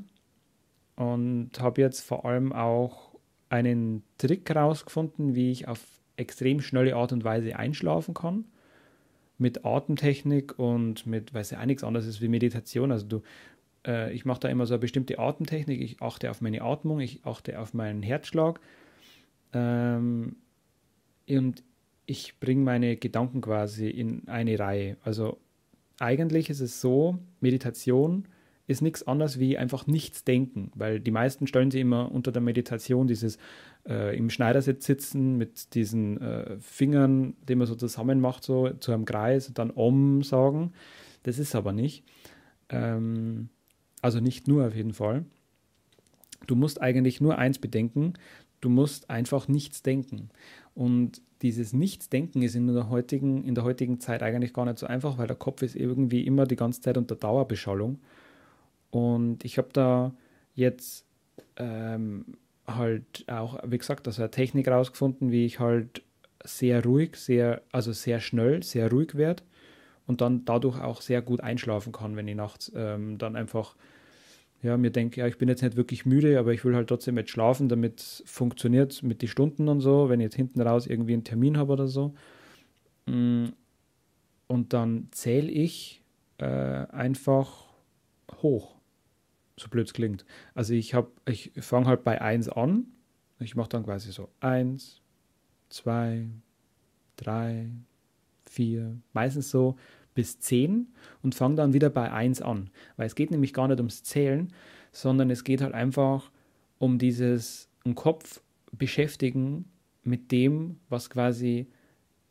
[0.96, 3.16] Und habe jetzt vor allem auch
[3.50, 5.80] einen Trick herausgefunden, wie ich auf
[6.18, 8.46] extrem schnelle Art und Weise einschlafen kann.
[9.40, 12.92] Mit Atemtechnik und mit, weil es ja nichts anderes ist wie Meditation.
[12.92, 13.22] Also du,
[13.88, 15.82] äh, ich mache da immer so eine bestimmte Atemtechnik.
[15.82, 18.60] Ich achte auf meine Atmung, ich achte auf meinen Herzschlag.
[19.54, 20.36] Ähm,
[21.28, 21.64] und
[22.06, 24.98] ich bringe meine Gedanken quasi in eine Reihe.
[25.04, 25.40] Also
[26.00, 28.28] eigentlich ist es so, Meditation
[28.70, 32.44] ist nichts anderes wie einfach nichts denken, weil die meisten stellen sich immer unter der
[32.44, 33.40] Meditation dieses
[33.88, 38.92] äh, im Schneidersitz sitzen mit diesen äh, Fingern, die man so zusammen macht, so zu
[38.92, 40.74] einem Kreis und dann Om sagen.
[41.24, 42.04] Das ist aber nicht.
[42.70, 43.50] Ähm,
[44.04, 45.26] also nicht nur auf jeden Fall.
[46.46, 48.14] Du musst eigentlich nur eins bedenken,
[48.62, 50.30] du musst einfach nichts denken.
[50.76, 54.86] Und dieses Nichtsdenken ist in der, heutigen, in der heutigen Zeit eigentlich gar nicht so
[54.86, 57.98] einfach, weil der Kopf ist irgendwie immer die ganze Zeit unter Dauerbeschallung.
[58.92, 60.14] Und ich habe da
[60.56, 61.06] jetzt
[61.58, 62.26] ähm,
[62.68, 66.04] halt auch, wie gesagt, also eine Technik rausgefunden, wie ich halt
[66.44, 69.44] sehr ruhig, sehr, also sehr schnell, sehr ruhig werde
[70.08, 73.76] und dann dadurch auch sehr gut einschlafen kann, wenn ich nachts ähm, dann einfach
[74.62, 77.18] ja, mir denke, ja, ich bin jetzt nicht wirklich müde, aber ich will halt trotzdem
[77.18, 80.86] jetzt schlafen, damit es funktioniert mit den Stunden und so, wenn ich jetzt hinten raus
[80.86, 82.14] irgendwie einen Termin habe oder so.
[83.06, 83.46] Mm,
[84.48, 86.02] und dann zähle ich
[86.40, 87.68] äh, einfach
[88.42, 88.79] hoch
[89.60, 90.26] so blöd es klingt.
[90.54, 92.86] Also ich habe, ich fange halt bei 1 an.
[93.40, 95.02] Ich mache dann quasi so 1,
[95.70, 96.28] 2,
[97.18, 97.70] 3,
[98.46, 99.76] 4, meistens so
[100.14, 100.88] bis 10
[101.22, 102.70] und fange dann wieder bei 1 an.
[102.98, 104.52] Weil es geht nämlich gar nicht ums Zählen,
[104.92, 106.32] sondern es geht halt einfach
[106.78, 108.42] um dieses im Kopf
[108.72, 109.66] beschäftigen
[110.04, 111.68] mit dem, was quasi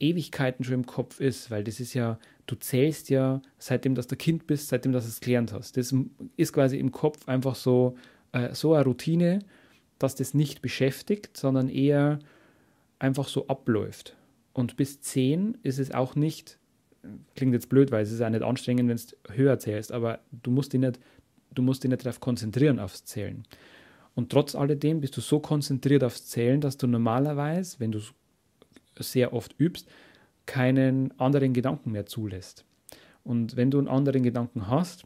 [0.00, 4.16] Ewigkeiten schon im Kopf ist, weil das ist ja, du zählst ja seitdem, dass du
[4.16, 5.76] Kind bist, seitdem, dass du es gelernt hast.
[5.76, 5.94] Das
[6.36, 7.96] ist quasi im Kopf einfach so,
[8.32, 9.40] äh, so eine Routine,
[9.98, 12.20] dass das nicht beschäftigt, sondern eher
[12.98, 14.16] einfach so abläuft.
[14.52, 16.58] Und bis 10 ist es auch nicht,
[17.34, 20.50] klingt jetzt blöd, weil es ist ja nicht anstrengend, wenn du höher zählst, aber du
[20.50, 20.98] musst dich nicht,
[21.54, 23.44] du musst dich nicht darauf konzentrieren, aufs Zählen.
[24.14, 28.00] Und trotz alledem bist du so konzentriert aufs Zählen, dass du normalerweise, wenn du
[29.02, 29.88] sehr oft übst,
[30.46, 32.64] keinen anderen Gedanken mehr zulässt.
[33.22, 35.04] Und wenn du einen anderen Gedanken hast,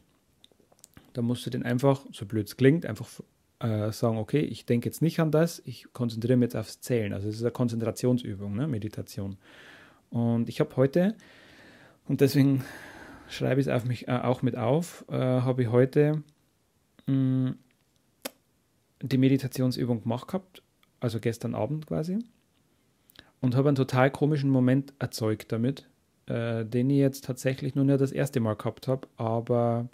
[1.11, 3.09] dann musst du den einfach, so blöd es klingt, einfach
[3.59, 7.13] äh, sagen, okay, ich denke jetzt nicht an das, ich konzentriere mich jetzt aufs Zählen.
[7.13, 8.67] Also es ist eine Konzentrationsübung, ne?
[8.67, 9.37] Meditation.
[10.09, 11.15] Und ich habe heute,
[12.07, 12.63] und deswegen
[13.27, 16.23] schreibe ich es auf mich äh, auch mit auf, äh, habe ich heute
[17.07, 17.57] mh, mm,
[19.01, 20.63] die Meditationsübung gemacht gehabt,
[21.01, 22.19] also gestern Abend quasi
[23.43, 25.85] und habe einen total komischen Moment erzeugt damit,
[26.27, 29.89] äh, den ich jetzt tatsächlich nur nicht das erste Mal gehabt habe, aber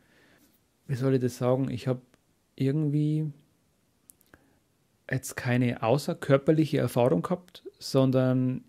[0.86, 1.72] wie soll ich das sagen?
[1.72, 2.00] Ich habe
[2.56, 3.34] irgendwie
[5.10, 8.64] jetzt keine außerkörperliche Erfahrung gehabt, sondern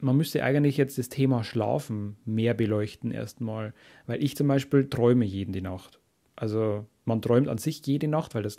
[0.00, 3.74] man müsste eigentlich jetzt das Thema Schlafen mehr beleuchten erstmal,
[4.06, 6.00] weil ich zum Beispiel träume jeden die Nacht.
[6.34, 8.56] Also man träumt an sich jede Nacht, weil das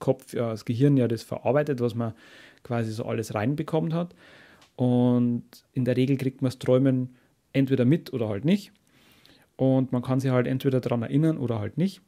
[0.00, 2.14] Kopf, ja, das Gehirn ja das verarbeitet, was man
[2.64, 4.16] quasi so alles reinbekommen hat.
[4.76, 7.16] Und in der Regel kriegt man das Träumen
[7.52, 8.72] entweder mit oder halt nicht.
[9.56, 12.00] Und man kann sich halt entweder daran erinnern oder halt nicht.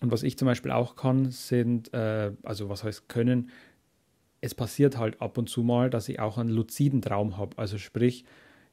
[0.00, 3.50] Und was ich zum Beispiel auch kann, sind, äh, also was heißt können,
[4.40, 7.58] es passiert halt ab und zu mal, dass ich auch einen luziden Traum habe.
[7.58, 8.24] Also sprich,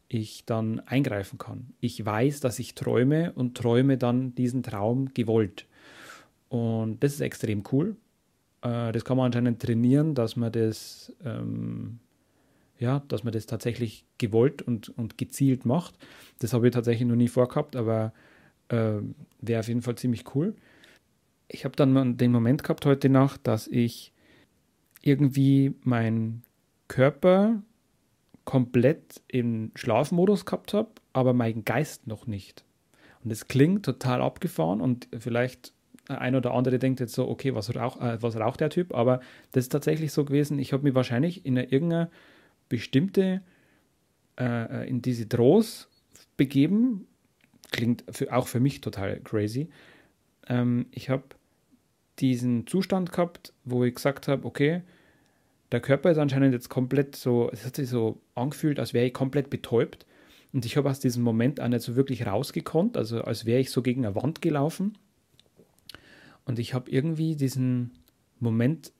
[0.08, 1.74] ich dann eingreifen kann.
[1.80, 5.66] Ich weiß, dass ich träume und träume dann diesen Traum gewollt.
[6.50, 7.96] Und das ist extrem cool.
[8.62, 12.00] Äh, das kann man anscheinend trainieren, dass man das ähm,
[12.80, 15.96] ja, dass man das tatsächlich gewollt und, und gezielt macht.
[16.40, 18.14] Das habe ich tatsächlich noch nie vorgehabt, aber
[18.70, 18.98] äh,
[19.42, 20.56] wäre auf jeden Fall ziemlich cool.
[21.48, 24.12] Ich habe dann den Moment gehabt heute Nacht, dass ich
[25.02, 26.44] irgendwie meinen
[26.88, 27.62] Körper
[28.46, 32.64] komplett im Schlafmodus gehabt habe, aber meinen Geist noch nicht.
[33.24, 35.74] Und das klingt total abgefahren und vielleicht
[36.08, 38.94] ein oder andere denkt jetzt so, okay, was, rauch, äh, was raucht der Typ?
[38.94, 39.20] Aber
[39.52, 40.60] das ist tatsächlich so gewesen.
[40.60, 42.10] Ich habe mich wahrscheinlich in irgendeiner
[42.70, 43.42] bestimmte,
[44.40, 45.88] äh, äh, in diese Drohs
[46.38, 47.08] begeben.
[47.72, 49.70] Klingt für, auch für mich total crazy.
[50.48, 51.24] Ähm, ich habe
[52.20, 54.82] diesen Zustand gehabt, wo ich gesagt habe, okay,
[55.72, 59.14] der Körper ist anscheinend jetzt komplett so, es hat sich so angefühlt, als wäre ich
[59.14, 60.06] komplett betäubt.
[60.54, 63.72] Und ich habe aus diesem Moment auch nicht so wirklich rausgekonnt, also als wäre ich
[63.72, 64.98] so gegen eine Wand gelaufen.
[66.46, 67.92] Und ich habe irgendwie diesen
[68.40, 68.94] Moment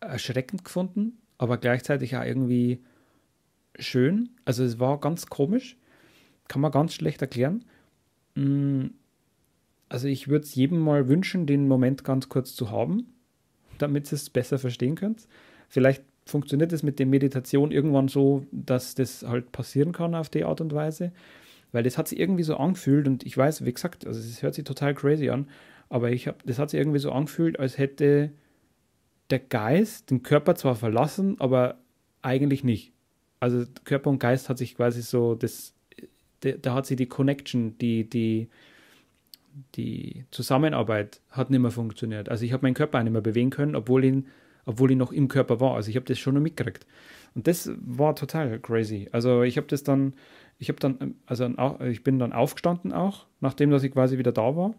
[0.00, 2.80] erschreckend gefunden, aber gleichzeitig auch irgendwie
[3.78, 4.30] schön.
[4.44, 5.76] Also es war ganz komisch,
[6.48, 7.64] kann man ganz schlecht erklären.
[8.34, 8.86] Mm,
[9.88, 13.12] also ich würde es jedem mal wünschen, den Moment ganz kurz zu haben,
[13.78, 15.28] damit ihr es besser verstehen könnt.
[15.68, 20.44] Vielleicht funktioniert es mit der Meditation irgendwann so, dass das halt passieren kann auf die
[20.44, 21.12] Art und Weise.
[21.72, 24.54] Weil das hat sich irgendwie so angefühlt und ich weiß, wie gesagt, also es hört
[24.54, 25.48] sich total crazy an,
[25.88, 28.30] aber ich habe, das hat sich irgendwie so angefühlt, als hätte
[29.30, 31.78] der Geist den Körper zwar verlassen, aber
[32.22, 32.92] eigentlich nicht.
[33.40, 35.74] Also Körper und Geist hat sich quasi so, das,
[36.40, 38.48] da hat sich die Connection, die, die,
[39.74, 42.28] die Zusammenarbeit hat nicht mehr funktioniert.
[42.28, 44.26] Also ich habe meinen Körper auch nicht mehr bewegen können, obwohl ihn,
[44.64, 45.74] obwohl ich noch im Körper war.
[45.74, 46.86] Also ich habe das schon noch mitgekriegt.
[47.34, 49.08] Und das war total crazy.
[49.12, 50.14] Also ich habe das dann,
[50.58, 51.50] ich habe dann, also
[51.80, 54.74] ich bin dann aufgestanden auch, nachdem dass ich quasi wieder da war,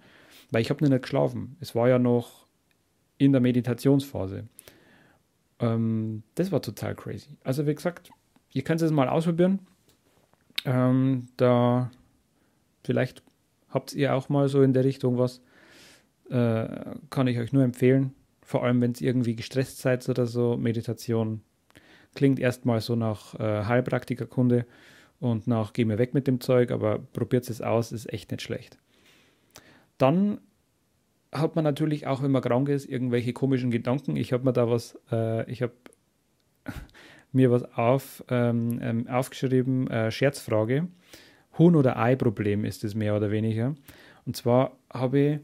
[0.51, 1.57] weil ich habe nicht geschlafen.
[1.59, 2.42] Es war ja noch
[3.25, 4.45] in der Meditationsphase.
[5.59, 7.37] Ähm, das war total crazy.
[7.43, 8.11] Also wie gesagt,
[8.51, 9.59] ihr könnt es mal ausprobieren.
[10.65, 11.91] Ähm, da
[12.83, 13.23] vielleicht
[13.69, 15.41] habt ihr auch mal so in der Richtung was.
[16.29, 16.67] Äh,
[17.09, 18.13] kann ich euch nur empfehlen.
[18.41, 20.57] Vor allem, wenn es irgendwie gestresst seid oder so.
[20.57, 21.41] Meditation
[22.15, 24.65] klingt erstmal so nach äh, Heilpraktikerkunde
[25.19, 28.41] und nach geh mir weg mit dem Zeug, aber probiert es aus, ist echt nicht
[28.41, 28.77] schlecht.
[29.97, 30.39] Dann
[31.33, 34.15] hat man natürlich auch, wenn man krank ist, irgendwelche komischen Gedanken.
[34.15, 35.73] Ich habe mir da was, äh, ich habe
[37.31, 40.87] mir was auf, ähm, ähm, aufgeschrieben, äh, Scherzfrage.
[41.57, 43.75] Huhn- oder Ei-Problem ist es mehr oder weniger.
[44.25, 45.39] Und zwar habe ich,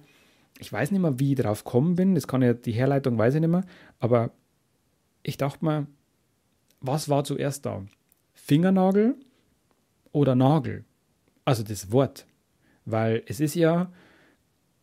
[0.59, 3.35] ich weiß nicht mehr, wie ich drauf gekommen bin, das kann ja, die Herleitung weiß
[3.35, 3.65] ich nicht mehr,
[3.99, 4.31] aber
[5.23, 5.87] ich dachte mir,
[6.81, 7.83] was war zuerst da?
[8.33, 9.15] Fingernagel
[10.11, 10.85] oder Nagel?
[11.45, 12.25] Also das Wort.
[12.85, 13.91] Weil es ist ja,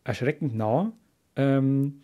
[0.07, 0.93] erschreckend nah
[1.35, 2.01] ähm,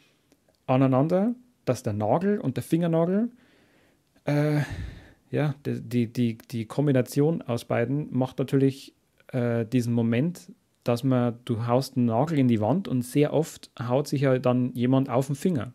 [0.67, 1.35] aneinander,
[1.65, 3.31] dass der Nagel und der Fingernagel,
[4.25, 4.61] äh,
[5.31, 8.93] ja, die, die, die Kombination aus beiden macht natürlich
[9.27, 10.51] äh, diesen Moment,
[10.83, 14.37] dass man, du haust einen Nagel in die Wand und sehr oft haut sich ja
[14.37, 15.73] dann jemand auf den Finger.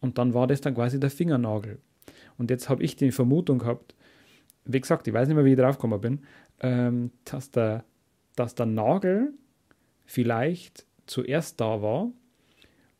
[0.00, 1.78] Und dann war das dann quasi der Fingernagel.
[2.38, 3.94] Und jetzt habe ich die Vermutung gehabt,
[4.64, 6.20] wie gesagt, ich weiß nicht mehr, wie ich drauf gekommen bin,
[6.60, 7.84] ähm, dass, der,
[8.36, 9.34] dass der Nagel
[10.06, 12.10] vielleicht zuerst da war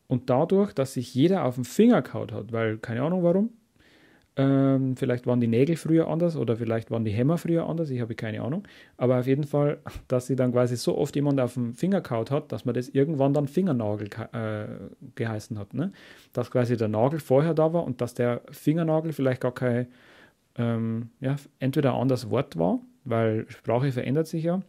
[0.07, 3.51] und dadurch, dass sich jeder auf den Finger kaut hat, weil keine Ahnung warum,
[4.39, 7.99] ähm, vielleicht waren die Nägel früher anders oder vielleicht waren die Hämmer früher anders, ich
[7.99, 8.63] habe keine Ahnung,
[8.95, 12.31] aber auf jeden Fall, dass sie dann quasi so oft jemand auf den Finger kaut
[12.31, 14.67] hat, dass man das irgendwann dann Fingernagel äh,
[15.15, 15.91] geheißen hat, ne?
[16.31, 19.87] dass quasi der Nagel vorher da war und dass der Fingernagel vielleicht gar kein,
[20.55, 24.61] ähm, ja, entweder ein anderes Wort war, weil Sprache verändert sich ja,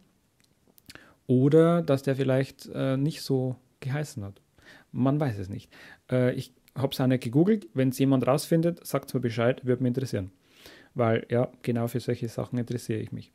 [1.31, 4.41] oder dass der vielleicht äh, nicht so geheißen hat.
[4.91, 5.71] Man weiß es nicht.
[6.11, 7.69] Äh, ich habe es auch nicht gegoogelt.
[7.73, 10.31] Wenn es jemand rausfindet, sagt mir Bescheid, würde mich interessieren.
[10.93, 13.31] Weil ja, genau für solche Sachen interessiere ich mich.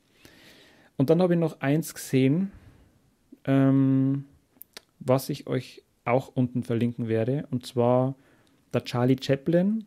[0.99, 2.53] Und dann habe ich noch eins gesehen,
[3.47, 4.27] ähm,
[5.01, 7.49] was ich euch auch unten verlinken werde.
[7.51, 8.15] Und zwar
[8.75, 9.87] der Charlie Chaplin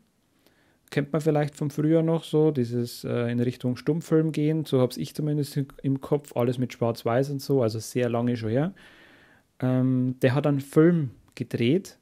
[0.89, 4.93] kennt man vielleicht von früher noch so, dieses äh, in Richtung Stummfilm gehen, so habe
[4.97, 8.73] ich zumindest im Kopf, alles mit Schwarz-Weiß und so, also sehr lange schon her.
[9.59, 11.97] Ähm, der hat einen Film gedreht,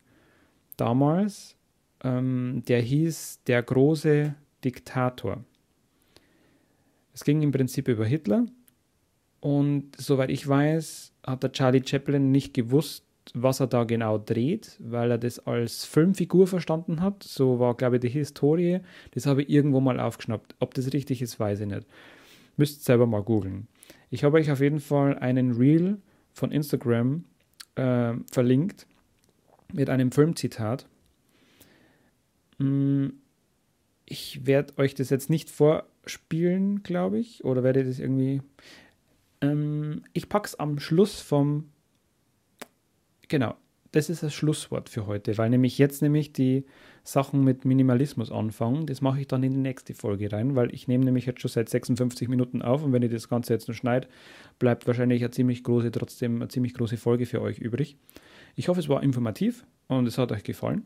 [0.78, 1.56] damals,
[2.04, 5.44] ähm, der hieß Der große Diktator.
[7.14, 8.46] Es ging im Prinzip über Hitler
[9.40, 14.78] und soweit ich weiß, hat der Charlie Chaplin nicht gewusst, was er da genau dreht,
[14.80, 17.24] weil er das als Filmfigur verstanden hat.
[17.24, 18.80] So war, glaube ich, die Historie.
[19.12, 20.56] Das habe ich irgendwo mal aufgeschnappt.
[20.60, 21.88] Ob das richtig ist, weiß ich nicht.
[22.56, 23.68] Müsst selber mal googeln.
[24.10, 25.98] Ich habe euch auf jeden Fall einen Reel
[26.34, 27.24] von Instagram
[27.76, 28.88] äh, verlinkt
[29.74, 30.88] mit einem Filmzitat.
[32.58, 33.08] Mm,
[34.06, 38.42] ich werde euch das jetzt nicht vorspielen, glaube ich, oder werde das irgendwie.
[39.42, 41.70] Ähm, ich packe es am Schluss vom
[43.28, 43.56] Genau,
[43.92, 46.66] das ist das Schlusswort für heute, weil nämlich jetzt nämlich die
[47.04, 48.86] Sachen mit Minimalismus anfangen.
[48.86, 51.50] Das mache ich dann in die nächste Folge rein, weil ich nehme nämlich jetzt schon
[51.50, 54.08] seit 56 Minuten auf und wenn ich das Ganze jetzt noch schneide,
[54.60, 57.98] bleibt wahrscheinlich eine ziemlich große, trotzdem eine ziemlich große Folge für euch übrig.
[58.56, 60.84] Ich hoffe, es war informativ und es hat euch gefallen.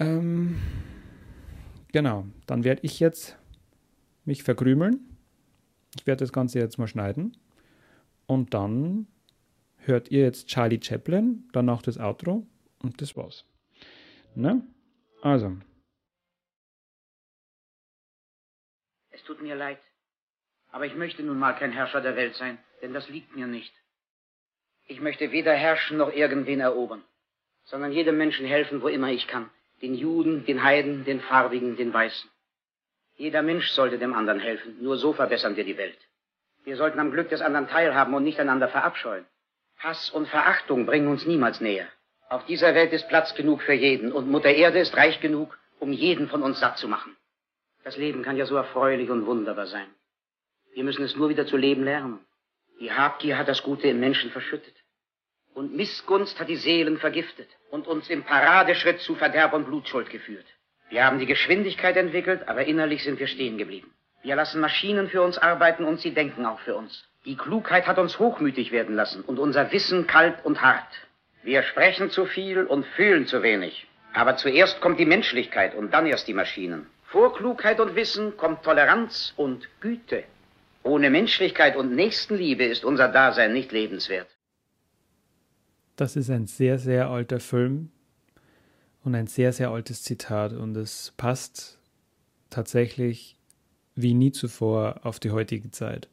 [0.00, 0.56] Ähm,
[1.92, 3.36] genau, dann werde ich jetzt
[4.24, 5.00] mich verkrümeln.
[5.96, 7.36] Ich werde das Ganze jetzt mal schneiden
[8.26, 9.06] und dann
[9.88, 12.46] hört ihr jetzt Charlie Chaplin, danach das Outro
[12.80, 13.44] Und das war's.
[14.34, 14.62] Ne?
[15.22, 15.56] Also.
[19.10, 19.80] Es tut mir leid.
[20.70, 23.72] Aber ich möchte nun mal kein Herrscher der Welt sein, denn das liegt mir nicht.
[24.86, 27.02] Ich möchte weder herrschen noch irgendwen erobern,
[27.64, 29.50] sondern jedem Menschen helfen, wo immer ich kann.
[29.82, 32.30] Den Juden, den Heiden, den Farbigen, den Weißen.
[33.16, 34.76] Jeder Mensch sollte dem anderen helfen.
[34.80, 35.98] Nur so verbessern wir die Welt.
[36.64, 39.26] Wir sollten am Glück des anderen teilhaben und nicht einander verabscheuen.
[39.78, 41.86] Hass und Verachtung bringen uns niemals näher.
[42.28, 45.92] Auf dieser Welt ist Platz genug für jeden und Mutter Erde ist reich genug, um
[45.92, 47.16] jeden von uns satt zu machen.
[47.84, 49.86] Das Leben kann ja so erfreulich und wunderbar sein.
[50.74, 52.18] Wir müssen es nur wieder zu leben lernen.
[52.80, 54.74] Die Habgier hat das Gute im Menschen verschüttet.
[55.54, 60.46] Und Missgunst hat die Seelen vergiftet und uns im Paradeschritt zu Verderb und Blutschuld geführt.
[60.90, 63.92] Wir haben die Geschwindigkeit entwickelt, aber innerlich sind wir stehen geblieben.
[64.22, 67.07] Wir lassen Maschinen für uns arbeiten und sie denken auch für uns.
[67.28, 70.88] Die Klugheit hat uns hochmütig werden lassen und unser Wissen kalt und hart.
[71.42, 73.86] Wir sprechen zu viel und fühlen zu wenig.
[74.14, 76.86] Aber zuerst kommt die Menschlichkeit und dann erst die Maschinen.
[77.04, 80.24] Vor Klugheit und Wissen kommt Toleranz und Güte.
[80.82, 84.28] Ohne Menschlichkeit und Nächstenliebe ist unser Dasein nicht lebenswert.
[85.96, 87.90] Das ist ein sehr, sehr alter Film
[89.04, 91.78] und ein sehr, sehr altes Zitat und es passt
[92.48, 93.36] tatsächlich
[93.94, 96.08] wie nie zuvor auf die heutige Zeit.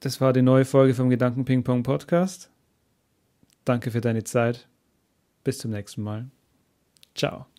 [0.00, 2.50] Das war die neue Folge vom Gedanken Ping Pong Podcast.
[3.64, 4.66] Danke für deine Zeit.
[5.44, 6.30] Bis zum nächsten Mal.
[7.14, 7.49] Ciao.